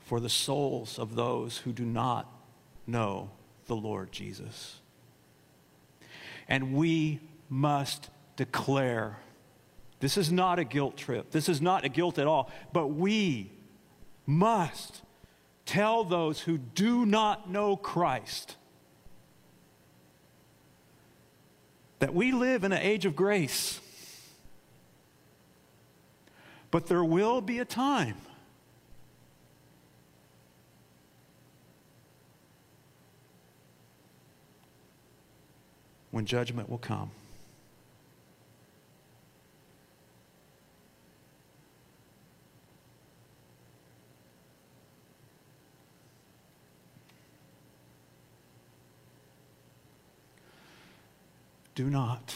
for 0.00 0.18
the 0.18 0.28
souls 0.28 0.98
of 0.98 1.14
those 1.14 1.58
who 1.58 1.72
do 1.72 1.84
not 1.84 2.26
know 2.88 3.30
the 3.66 3.76
Lord 3.76 4.10
Jesus. 4.10 4.80
And 6.48 6.74
we 6.74 7.20
must 7.48 8.10
declare 8.34 9.16
this 10.00 10.16
is 10.16 10.32
not 10.32 10.58
a 10.58 10.64
guilt 10.64 10.96
trip. 10.96 11.30
This 11.30 11.48
is 11.48 11.62
not 11.62 11.84
a 11.84 11.88
guilt 11.88 12.18
at 12.18 12.26
all. 12.26 12.50
But 12.72 12.88
we 12.88 13.52
must 14.26 15.02
tell 15.66 16.02
those 16.02 16.40
who 16.40 16.58
do 16.58 17.06
not 17.06 17.48
know 17.48 17.76
Christ 17.76 18.56
that 22.00 22.12
we 22.12 22.32
live 22.32 22.64
in 22.64 22.72
an 22.72 22.82
age 22.82 23.06
of 23.06 23.14
grace. 23.14 23.78
But 26.70 26.86
there 26.86 27.04
will 27.04 27.40
be 27.40 27.58
a 27.60 27.64
time 27.64 28.16
when 36.10 36.26
judgment 36.26 36.68
will 36.68 36.78
come. 36.78 37.10
Do 51.74 51.88
not 51.88 52.34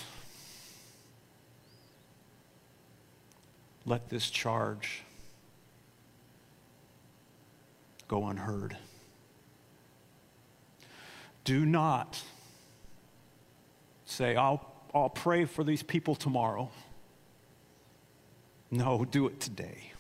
let 3.85 4.09
this 4.09 4.31
charge 4.31 5.03
go 8.09 8.27
unheard. 8.27 8.77
Do 11.45 11.67
not 11.67 12.21
say, 14.05 14.37
I'll, 14.37 14.71
I'll 14.95 15.09
pray 15.11 15.45
for 15.45 15.65
these 15.65 15.83
people 15.83 16.15
tomorrow. 16.15 16.71
No, 18.71 19.05
do 19.05 19.27
it 19.27 19.41
today. 19.41 19.93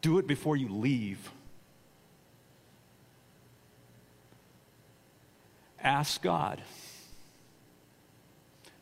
Do 0.00 0.18
it 0.18 0.26
before 0.26 0.56
you 0.56 0.68
leave. 0.68 1.30
Ask 5.78 6.22
God 6.22 6.62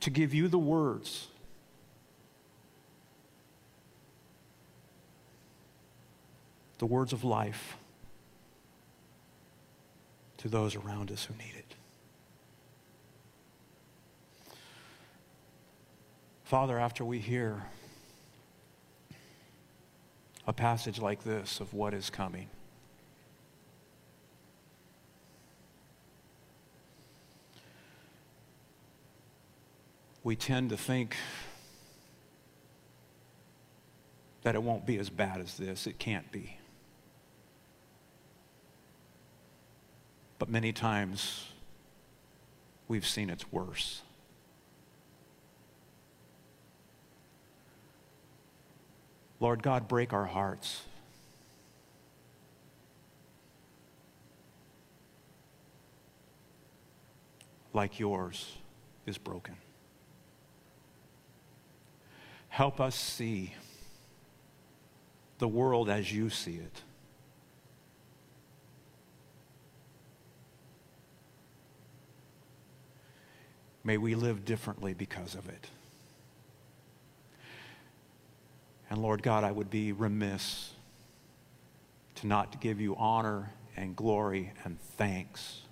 to 0.00 0.10
give 0.10 0.32
you 0.32 0.48
the 0.48 0.58
words 0.58 1.28
the 6.82 6.86
words 6.86 7.12
of 7.12 7.22
life 7.22 7.76
to 10.36 10.48
those 10.48 10.74
around 10.74 11.12
us 11.12 11.24
who 11.26 11.34
need 11.34 11.54
it. 11.56 11.76
Father, 16.42 16.80
after 16.80 17.04
we 17.04 17.20
hear 17.20 17.62
a 20.44 20.52
passage 20.52 20.98
like 20.98 21.22
this 21.22 21.60
of 21.60 21.72
what 21.72 21.94
is 21.94 22.10
coming, 22.10 22.48
we 30.24 30.34
tend 30.34 30.70
to 30.70 30.76
think 30.76 31.14
that 34.42 34.56
it 34.56 34.62
won't 34.64 34.84
be 34.84 34.98
as 34.98 35.08
bad 35.08 35.40
as 35.40 35.56
this. 35.56 35.86
It 35.86 36.00
can't 36.00 36.32
be. 36.32 36.56
But 40.42 40.48
many 40.48 40.72
times 40.72 41.46
we've 42.88 43.06
seen 43.06 43.30
it's 43.30 43.52
worse. 43.52 44.02
Lord 49.38 49.62
God, 49.62 49.86
break 49.86 50.12
our 50.12 50.24
hearts. 50.24 50.82
Like 57.72 58.00
yours 58.00 58.56
is 59.06 59.18
broken. 59.18 59.54
Help 62.48 62.80
us 62.80 62.96
see 62.96 63.54
the 65.38 65.46
world 65.46 65.88
as 65.88 66.12
you 66.12 66.30
see 66.30 66.56
it. 66.56 66.82
May 73.84 73.96
we 73.96 74.14
live 74.14 74.44
differently 74.44 74.94
because 74.94 75.34
of 75.34 75.48
it. 75.48 75.66
And 78.88 79.00
Lord 79.00 79.22
God, 79.22 79.44
I 79.44 79.50
would 79.50 79.70
be 79.70 79.92
remiss 79.92 80.72
to 82.16 82.26
not 82.26 82.60
give 82.60 82.80
you 82.80 82.94
honor 82.96 83.50
and 83.76 83.96
glory 83.96 84.52
and 84.64 84.78
thanks 84.80 85.62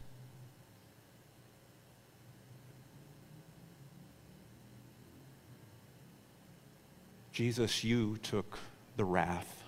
Jesus, 7.41 7.83
you 7.85 8.19
took 8.19 8.59
the 8.99 9.05
wrath 9.07 9.63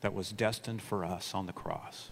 that 0.00 0.12
was 0.12 0.32
destined 0.32 0.82
for 0.82 1.04
us 1.04 1.34
on 1.34 1.46
the 1.46 1.52
cross. 1.52 2.10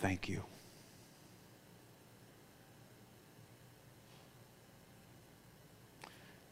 Thank 0.00 0.28
you. 0.28 0.42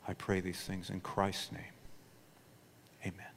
I 0.06 0.14
pray 0.14 0.40
these 0.40 0.60
things 0.60 0.90
in 0.90 1.00
Christ's 1.00 1.52
name. 1.52 1.62
Amen. 3.02 3.33